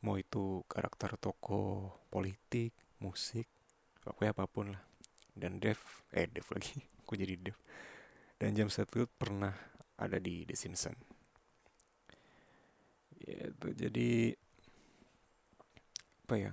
Mau 0.02 0.16
itu 0.16 0.64
karakter 0.66 1.14
tokoh 1.20 1.94
politik 2.10 2.74
musik 2.98 3.46
pokoknya 4.02 4.32
apa 4.34 4.44
pun 4.50 4.74
lah. 4.74 4.82
Dan 5.30 5.62
Dev 5.62 5.78
eh 6.10 6.26
Dev 6.26 6.46
lagi 6.50 6.82
aku 7.10 7.18
jadi 7.18 7.34
Dev 7.34 7.58
dan 8.38 8.54
James 8.54 8.78
Hetfield 8.78 9.10
pernah 9.18 9.50
ada 9.98 10.22
di 10.22 10.46
The 10.46 10.54
Simpsons 10.54 11.02
itu 13.26 13.66
jadi 13.74 14.38
apa 16.30 16.34
ya 16.38 16.52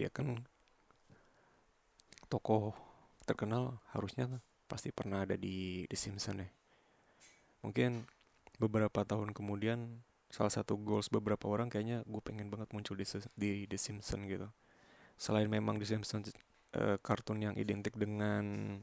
ya 0.00 0.08
kan 0.08 0.40
tokoh 2.32 2.74
terkenal 3.28 3.78
harusnya 3.92 4.40
pasti 4.66 4.90
pernah 4.90 5.22
ada 5.22 5.36
di 5.36 5.86
The 5.86 5.96
Simpsons 5.96 6.42
ya. 6.42 6.48
Mungkin 7.62 8.04
beberapa 8.58 9.04
tahun 9.04 9.30
kemudian 9.30 10.02
salah 10.32 10.50
satu 10.50 10.74
goals 10.80 11.08
beberapa 11.12 11.46
orang 11.46 11.70
kayaknya 11.70 12.02
gue 12.04 12.22
pengen 12.24 12.50
banget 12.50 12.74
muncul 12.74 12.98
di, 12.98 13.06
di 13.38 13.50
The 13.70 13.78
Simpsons 13.78 14.26
gitu. 14.26 14.48
Selain 15.14 15.46
memang 15.46 15.78
The 15.78 15.86
Simpsons 15.86 16.34
uh, 16.74 16.98
kartun 17.00 17.44
yang 17.44 17.54
identik 17.54 17.94
dengan 17.94 18.82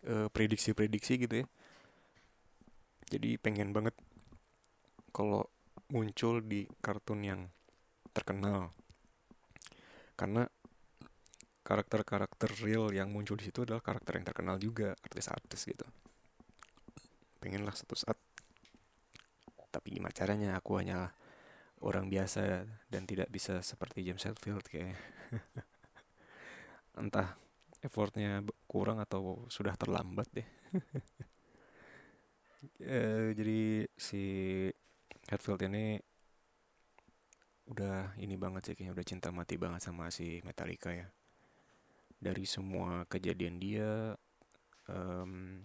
prediksi 0.00 0.72
prediksi-prediksi 0.72 1.12
gitu 1.28 1.34
ya. 1.44 1.46
Jadi 3.10 3.36
pengen 3.42 3.74
banget 3.74 3.92
kalau 5.10 5.44
muncul 5.90 6.40
di 6.40 6.64
kartun 6.78 7.20
yang 7.26 7.40
terkenal. 8.14 8.70
Karena 10.14 10.46
karakter-karakter 11.66 12.50
real 12.62 12.90
yang 12.94 13.10
muncul 13.10 13.38
di 13.38 13.46
situ 13.46 13.62
adalah 13.62 13.82
karakter 13.82 14.18
yang 14.18 14.26
terkenal 14.26 14.56
juga 14.58 14.94
artis-artis 15.02 15.66
gitu. 15.66 15.86
Pengenlah 17.42 17.74
satu 17.74 17.94
saat. 17.98 18.18
Tapi 19.70 19.98
gimana 19.98 20.14
caranya? 20.14 20.58
Aku 20.58 20.78
hanya 20.78 21.14
orang 21.80 22.12
biasa 22.12 22.66
dan 22.92 23.08
tidak 23.08 23.32
bisa 23.32 23.64
seperti 23.64 24.04
James 24.04 24.22
Hetfield 24.22 24.66
kayak 24.68 24.98
entah 27.00 27.38
effortnya 27.80 28.44
kurang 28.70 29.02
atau 29.02 29.50
sudah 29.50 29.74
terlambat 29.74 30.30
deh 30.30 30.48
e, 32.78 33.34
jadi 33.34 33.90
si 33.98 34.22
Hetfield 35.26 35.66
ini 35.66 35.98
udah 37.70 38.18
ini 38.18 38.34
banget 38.34 38.62
sih 38.66 38.74
kayaknya 38.74 38.94
udah 38.98 39.06
cinta 39.06 39.28
mati 39.30 39.54
banget 39.54 39.86
sama 39.86 40.10
si 40.10 40.42
Metallica 40.42 40.90
ya. 40.90 41.06
Dari 42.20 42.44
semua 42.44 43.06
kejadian 43.06 43.62
dia 43.62 44.12
um, 44.90 45.62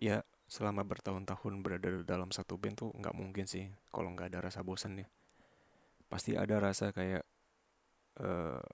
ya 0.00 0.24
selama 0.48 0.82
bertahun-tahun 0.88 1.54
berada 1.60 1.90
dalam 2.08 2.32
satu 2.32 2.56
band 2.56 2.80
tuh 2.80 2.90
nggak 2.96 3.14
mungkin 3.14 3.44
sih 3.44 3.68
kalau 3.92 4.16
nggak 4.16 4.32
ada 4.32 4.48
rasa 4.48 4.64
bosan 4.64 5.04
ya. 5.04 5.08
Pasti 6.08 6.40
ada 6.40 6.56
rasa 6.56 6.90
kayak 6.96 7.22
uh, 8.24 8.64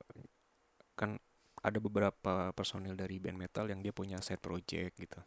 kan 0.95 1.19
ada 1.63 1.79
beberapa 1.79 2.51
personil 2.53 2.99
dari 2.99 3.23
band 3.23 3.39
metal 3.39 3.71
yang 3.71 3.81
dia 3.81 3.95
punya 3.95 4.19
set 4.19 4.43
project 4.43 4.99
gitu. 4.99 5.21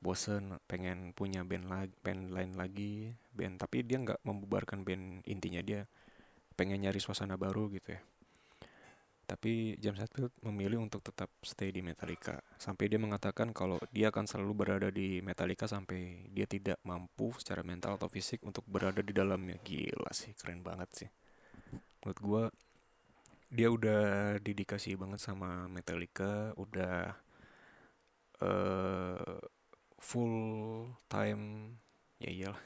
Bosen 0.00 0.60
pengen 0.68 1.16
punya 1.16 1.44
band 1.44 1.68
lagi 1.68 1.92
band 2.04 2.32
lain 2.32 2.52
lagi 2.56 3.08
band 3.32 3.56
tapi 3.56 3.84
dia 3.84 4.00
nggak 4.00 4.20
membubarkan 4.24 4.84
band 4.84 5.24
intinya 5.24 5.64
dia 5.64 5.88
pengen 6.56 6.84
nyari 6.84 7.00
suasana 7.00 7.36
baru 7.36 7.68
gitu 7.72 7.96
ya. 7.96 8.00
Tapi 9.24 9.80
James 9.80 9.96
Hetfield 10.04 10.36
memilih 10.44 10.84
untuk 10.84 11.00
tetap 11.00 11.32
stay 11.40 11.72
di 11.72 11.80
Metallica 11.80 12.44
sampai 12.60 12.92
dia 12.92 13.00
mengatakan 13.00 13.56
kalau 13.56 13.80
dia 13.88 14.12
akan 14.12 14.28
selalu 14.28 14.52
berada 14.52 14.92
di 14.92 15.24
Metallica 15.24 15.64
sampai 15.64 16.28
dia 16.28 16.44
tidak 16.44 16.76
mampu 16.84 17.32
secara 17.40 17.64
mental 17.64 17.96
atau 17.96 18.08
fisik 18.12 18.44
untuk 18.44 18.68
berada 18.68 19.00
di 19.00 19.16
dalamnya. 19.16 19.56
Gila 19.64 20.12
sih 20.12 20.36
keren 20.36 20.60
banget 20.60 20.88
sih. 20.92 21.08
Menurut 22.04 22.20
gue 22.20 22.42
dia 23.54 23.70
udah 23.70 24.34
dedikasi 24.42 24.98
banget 24.98 25.22
sama 25.22 25.70
Metallica 25.70 26.50
udah 26.58 27.14
uh, 28.42 29.38
full 30.02 30.36
time 31.06 31.74
ya 32.18 32.30
iyalah. 32.34 32.64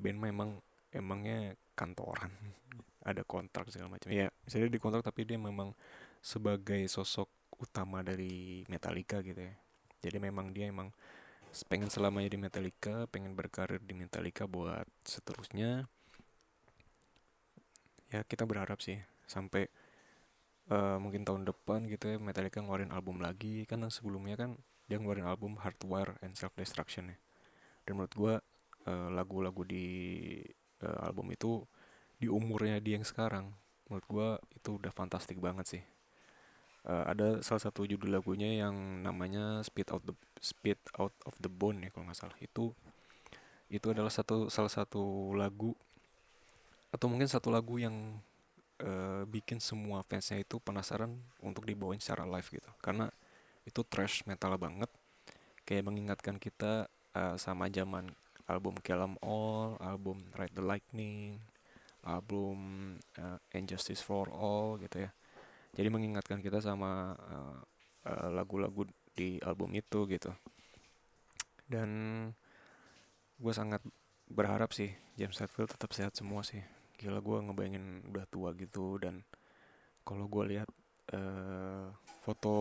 Band 0.00 0.18
memang 0.18 0.50
emangnya 0.88 1.52
kantoran. 1.76 2.32
Ada 3.08 3.20
kontrak 3.28 3.68
segala 3.68 4.00
macam. 4.00 4.08
Ya 4.08 4.32
misalnya 4.48 4.72
di 4.72 4.80
kontrak 4.80 5.04
tapi 5.04 5.28
dia 5.28 5.36
memang 5.36 5.76
sebagai 6.24 6.80
sosok 6.88 7.28
utama 7.60 8.00
dari 8.00 8.64
Metallica 8.72 9.20
gitu 9.20 9.44
ya. 9.44 9.54
Jadi 10.00 10.16
memang 10.18 10.56
dia 10.56 10.72
emang 10.72 10.88
pengen 11.68 11.92
selamanya 11.92 12.32
di 12.32 12.40
Metallica 12.40 13.04
pengen 13.12 13.36
berkarir 13.36 13.84
di 13.84 13.92
Metallica 13.92 14.48
buat 14.48 14.88
seterusnya. 15.04 15.84
Ya 18.08 18.24
kita 18.24 18.48
berharap 18.48 18.80
sih 18.80 18.96
sampai 19.28 19.68
uh, 20.72 20.96
mungkin 20.96 21.28
tahun 21.28 21.44
depan 21.44 21.84
gitu 21.92 22.16
ya 22.16 22.16
Metallica 22.16 22.64
ngeluarin 22.64 22.90
album 22.90 23.20
lagi. 23.20 23.68
Kan 23.68 23.84
sebelumnya 23.92 24.40
kan 24.40 24.56
dia 24.88 24.96
ngeluarin 24.96 25.28
album 25.28 25.60
Hardwire 25.60 26.16
and 26.24 26.32
Self 26.34 26.56
Destruction 26.56 27.12
ya. 27.12 27.16
Dan 27.84 28.00
menurut 28.00 28.14
gue 28.16 28.34
uh, 28.88 29.08
lagu-lagu 29.12 29.62
di 29.68 29.86
uh, 30.80 30.98
album 31.04 31.30
itu 31.36 31.60
di 32.16 32.30
umurnya 32.30 32.78
dia 32.78 32.96
yang 32.96 33.06
sekarang 33.06 33.50
menurut 33.90 34.06
gue 34.08 34.28
itu 34.56 34.70
udah 34.80 34.92
fantastik 34.94 35.36
banget 35.36 35.66
sih. 35.78 35.82
Uh, 36.82 37.06
ada 37.06 37.38
salah 37.46 37.62
satu 37.62 37.86
judul 37.86 38.10
lagunya 38.10 38.66
yang 38.66 38.74
namanya 39.06 39.62
Speed 39.62 39.94
Out 39.94 40.02
the 40.02 40.14
Speed 40.42 40.78
Out 40.98 41.14
of 41.22 41.34
the 41.38 41.50
Bone 41.50 41.84
ya 41.84 41.90
kalau 41.94 42.08
nggak 42.08 42.18
salah. 42.18 42.38
Itu 42.42 42.74
itu 43.72 43.86
adalah 43.88 44.10
satu 44.12 44.50
salah 44.52 44.68
satu 44.68 45.32
lagu 45.32 45.72
atau 46.92 47.06
mungkin 47.08 47.24
satu 47.24 47.48
lagu 47.48 47.80
yang 47.80 48.20
uh, 48.80 49.22
bikin 49.28 49.60
semua 49.60 50.00
fansnya 50.06 50.40
itu 50.40 50.56
penasaran 50.62 51.12
untuk 51.44 51.68
dibawain 51.68 52.00
secara 52.00 52.24
live 52.24 52.48
gitu. 52.48 52.70
Karena 52.80 53.12
itu 53.68 53.84
trash 53.84 54.24
metal 54.24 54.56
banget. 54.56 54.88
Kayak 55.68 55.92
mengingatkan 55.92 56.40
kita 56.40 56.88
uh, 57.14 57.36
sama 57.36 57.68
zaman 57.68 58.10
album 58.48 58.74
Kill 58.80 58.98
'Em 58.98 59.16
All, 59.22 59.78
album 59.78 60.24
Ride 60.34 60.56
the 60.56 60.64
Lightning, 60.64 61.38
album 62.02 62.58
uh, 63.18 63.38
Injustice 63.54 64.02
for 64.02 64.26
All 64.32 64.78
gitu 64.82 65.06
ya. 65.06 65.10
jadi 65.72 65.88
mengingatkan 65.88 66.44
kita 66.44 66.60
sama 66.60 67.16
uh, 67.16 67.56
uh, 68.04 68.28
lagu-lagu 68.28 68.84
di 69.16 69.40
album 69.40 69.72
itu 69.72 70.04
gitu. 70.04 70.28
Dan 71.64 71.88
gue 73.40 73.54
sangat 73.56 73.80
berharap 74.28 74.76
sih 74.76 74.92
James 75.16 75.40
Hetfield 75.40 75.72
tetap 75.72 75.96
sehat 75.96 76.12
semua 76.12 76.44
sih 76.44 76.60
gila 77.02 77.18
gue 77.18 77.36
ngebayangin 77.50 77.86
udah 78.14 78.24
tua 78.30 78.54
gitu 78.54 79.02
dan 79.02 79.26
kalau 80.06 80.30
gue 80.30 80.54
lihat 80.54 80.70
uh, 81.10 81.90
foto 82.22 82.54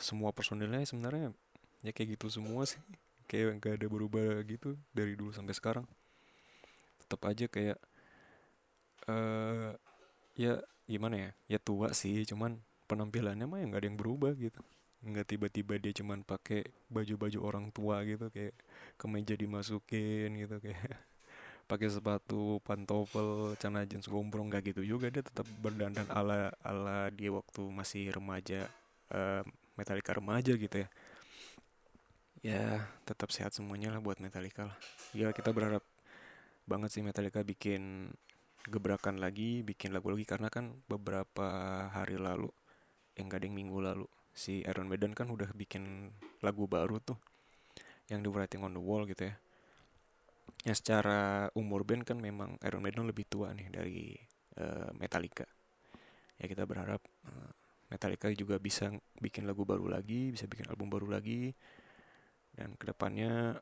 semua 0.00 0.32
personilnya 0.32 0.80
sebenarnya 0.88 1.36
ya 1.84 1.92
kayak 1.92 2.16
gitu 2.16 2.32
semua 2.32 2.64
sih. 2.64 2.80
Kayak 3.28 3.60
gak 3.60 3.74
ada 3.80 3.86
berubah 3.88 4.40
gitu 4.48 4.76
dari 4.96 5.16
dulu 5.16 5.32
sampai 5.36 5.52
sekarang. 5.52 5.86
Tetap 7.04 7.20
aja 7.28 7.44
kayak 7.48 7.78
uh, 9.08 9.76
ya 10.36 10.60
gimana 10.84 11.16
ya 11.16 11.30
ya 11.56 11.58
tua 11.60 11.92
sih 11.96 12.24
cuman 12.28 12.60
penampilannya 12.84 13.48
mah 13.48 13.58
ya 13.60 13.66
nggak 13.68 13.80
ada 13.84 13.88
yang 13.88 14.00
berubah 14.00 14.32
gitu. 14.36 14.60
Nggak 15.04 15.26
tiba-tiba 15.36 15.74
dia 15.80 15.92
cuman 15.92 16.24
pakai 16.24 16.64
baju-baju 16.88 17.38
orang 17.44 17.66
tua 17.72 18.00
gitu 18.08 18.28
kayak 18.32 18.56
kemeja 18.96 19.36
dimasukin 19.36 20.32
gitu 20.40 20.56
kayak 20.60 20.80
pakai 21.64 21.88
sepatu 21.88 22.60
pantofel 22.62 23.56
celana 23.56 23.88
jeans 23.88 24.06
gombrong 24.08 24.52
nggak 24.52 24.74
gitu 24.74 24.82
juga. 24.84 25.08
Dia 25.08 25.24
tetap 25.24 25.46
berdandan 25.60 26.08
ala 26.12 26.52
ala 26.60 27.08
dia 27.10 27.32
waktu 27.32 27.62
masih 27.72 28.12
remaja 28.12 28.68
uh, 29.12 29.42
Metallica 29.74 30.14
remaja 30.16 30.52
gitu 30.54 30.76
ya. 30.84 30.88
Ya 32.44 32.64
tetap 33.08 33.32
sehat 33.32 33.56
semuanya 33.56 33.92
lah 33.92 34.00
buat 34.04 34.20
Metallica 34.20 34.68
lah. 34.68 34.78
Ya 35.16 35.32
kita 35.32 35.50
berharap 35.50 35.82
banget 36.68 36.92
sih 36.92 37.02
Metallica 37.04 37.40
bikin 37.40 38.12
gebrakan 38.68 39.20
lagi 39.20 39.64
bikin 39.64 39.92
lagu 39.96 40.12
lagi. 40.12 40.24
Karena 40.28 40.52
kan 40.52 40.84
beberapa 40.88 41.46
hari 41.92 42.20
lalu 42.20 42.52
yang 43.16 43.30
gading 43.30 43.54
minggu 43.54 43.78
lalu 43.80 44.06
si 44.34 44.66
Iron 44.66 44.90
Maiden 44.90 45.14
kan 45.14 45.30
udah 45.30 45.54
bikin 45.54 46.10
lagu 46.42 46.66
baru 46.66 46.98
tuh 46.98 47.14
yang 48.10 48.20
di 48.20 48.28
Writing 48.28 48.66
on 48.66 48.74
the 48.74 48.82
Wall 48.82 49.06
gitu 49.06 49.30
ya 49.30 49.34
ya 50.64 50.72
secara 50.72 51.48
umur 51.54 51.84
band 51.84 52.08
kan 52.08 52.16
memang 52.16 52.56
Iron 52.64 52.80
Maiden 52.80 53.04
lebih 53.04 53.28
tua 53.28 53.52
nih 53.52 53.68
dari 53.68 54.16
uh, 54.60 54.90
Metallica. 54.96 55.44
Ya 56.40 56.48
kita 56.48 56.64
berharap 56.64 57.04
uh, 57.28 57.52
Metallica 57.92 58.32
juga 58.32 58.56
bisa 58.56 58.90
bikin 59.20 59.44
lagu 59.44 59.62
baru 59.62 59.86
lagi 59.86 60.32
bisa 60.32 60.48
bikin 60.48 60.66
album 60.72 60.90
baru 60.90 61.06
lagi 61.06 61.52
dan 62.56 62.74
ke 62.74 62.90
depannya 62.90 63.60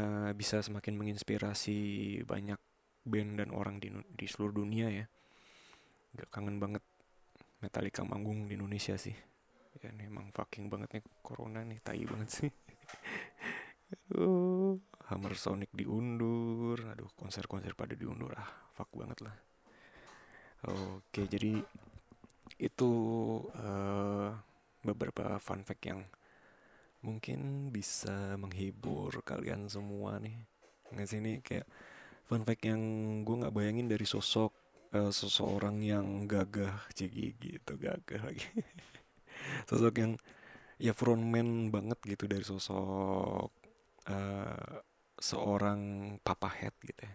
uh, 0.00 0.30
bisa 0.34 0.60
semakin 0.60 0.98
menginspirasi 0.98 1.78
banyak 2.26 2.58
band 3.04 3.44
dan 3.44 3.52
orang 3.52 3.78
di, 3.78 3.92
di 3.92 4.26
seluruh 4.26 4.64
dunia 4.64 4.90
ya. 4.90 5.06
Gak 6.18 6.30
kangen 6.34 6.58
banget 6.58 6.82
Metallica 7.62 8.02
manggung 8.02 8.50
di 8.50 8.58
Indonesia 8.58 8.96
sih. 8.98 9.14
Ya 9.82 9.90
emang 10.02 10.30
fucking 10.30 10.70
banget 10.70 11.00
nih 11.00 11.04
corona 11.20 11.60
nih 11.66 11.78
tai 11.82 12.02
banget 12.06 12.30
sih. 12.30 12.50
Aduh, 13.94 14.80
Hammer 15.12 15.36
Sonic 15.36 15.68
diundur. 15.76 16.80
Aduh, 16.94 17.10
konser-konser 17.18 17.76
pada 17.76 17.92
diundur. 17.92 18.32
Ah, 18.36 18.48
fuck 18.72 18.88
banget 18.96 19.20
lah. 19.24 19.36
Oke, 20.64 21.28
jadi 21.28 21.60
itu 22.56 22.92
uh, 23.52 24.32
beberapa 24.80 25.36
fun 25.36 25.60
fact 25.60 25.84
yang 25.84 26.00
mungkin 27.04 27.68
bisa 27.68 28.40
menghibur 28.40 29.20
kalian 29.28 29.68
semua 29.68 30.16
nih. 30.16 30.40
Nggak 30.88 31.08
sih 31.08 31.20
ini 31.20 31.44
kayak 31.44 31.68
fun 32.24 32.48
fact 32.48 32.64
yang 32.64 32.80
gue 33.28 33.36
nggak 33.44 33.52
bayangin 33.52 33.92
dari 33.92 34.08
sosok 34.08 34.52
uh, 34.96 35.12
seseorang 35.12 35.84
yang 35.84 36.24
gagah, 36.24 36.88
cigi 36.96 37.36
gitu 37.36 37.76
gagah 37.76 38.24
lagi. 38.24 38.48
sosok 39.68 39.94
yang 40.00 40.12
ya 40.80 40.96
frontman 40.96 41.68
banget 41.68 42.00
gitu 42.08 42.24
dari 42.24 42.44
sosok 42.44 43.52
uh, 44.08 44.74
seorang 45.24 45.80
papa 46.20 46.52
head 46.52 46.76
gitu 46.84 47.00
ya. 47.00 47.14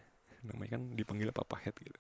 Namanya 0.50 0.82
kan 0.82 0.98
dipanggil 0.98 1.30
papa 1.30 1.62
head 1.62 1.78
gitu. 1.78 2.00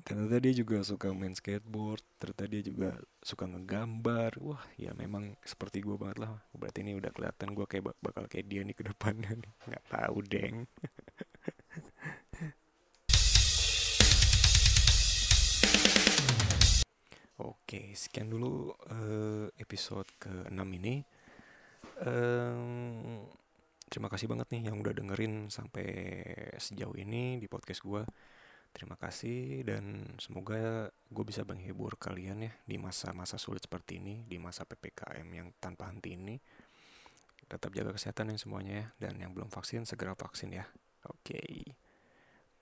Ternyata 0.00 0.40
dia 0.40 0.54
juga 0.56 0.80
suka 0.80 1.12
main 1.12 1.36
skateboard 1.36 2.00
ternyata 2.16 2.48
dia 2.48 2.62
juga 2.64 2.96
suka 3.20 3.44
ngegambar. 3.44 4.40
Wah 4.40 4.64
ya 4.80 4.96
memang 4.96 5.36
seperti 5.44 5.84
gue 5.84 6.00
banget 6.00 6.24
lah. 6.24 6.40
Berarti 6.56 6.80
ini 6.80 6.96
udah 6.96 7.12
kelihatan 7.12 7.52
gue 7.52 7.66
kayak 7.68 7.92
bakal 8.00 8.24
kayak 8.24 8.48
dia 8.48 8.64
nih 8.64 8.72
ke 8.72 8.88
depannya 8.88 9.36
nih. 9.36 9.52
Nggak 9.68 9.84
tahu 9.92 10.16
deng. 10.24 10.56
Oke, 17.38 17.94
sekian 17.94 18.32
dulu 18.32 18.74
uh, 18.90 19.46
episode 19.62 20.10
ke-6 20.18 20.58
ini. 20.74 21.06
Um, 22.02 23.22
terima 23.88 24.12
kasih 24.12 24.28
banget 24.28 24.52
nih 24.52 24.70
yang 24.70 24.76
udah 24.78 24.92
dengerin 24.92 25.48
sampai 25.48 25.88
sejauh 26.60 26.94
ini 26.94 27.40
di 27.40 27.48
podcast 27.48 27.82
gue. 27.82 28.04
Terima 28.68 29.00
kasih 29.00 29.64
dan 29.64 30.04
semoga 30.20 30.92
gue 30.92 31.24
bisa 31.24 31.42
menghibur 31.42 31.96
kalian 31.96 32.46
ya 32.46 32.52
di 32.68 32.76
masa-masa 32.76 33.40
sulit 33.40 33.64
seperti 33.64 33.98
ini, 33.98 34.28
di 34.28 34.36
masa 34.36 34.68
PPKM 34.68 35.28
yang 35.32 35.48
tanpa 35.56 35.88
henti 35.88 36.14
ini. 36.14 36.36
Tetap 37.48 37.72
jaga 37.72 37.96
kesehatan 37.96 38.36
yang 38.36 38.40
semuanya 38.40 38.72
ya, 38.76 39.08
dan 39.08 39.16
yang 39.24 39.32
belum 39.32 39.48
vaksin 39.48 39.88
segera 39.88 40.12
vaksin 40.12 40.52
ya. 40.52 40.68
Oke, 41.08 41.40
okay. 41.40 41.52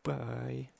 bye. 0.06 0.70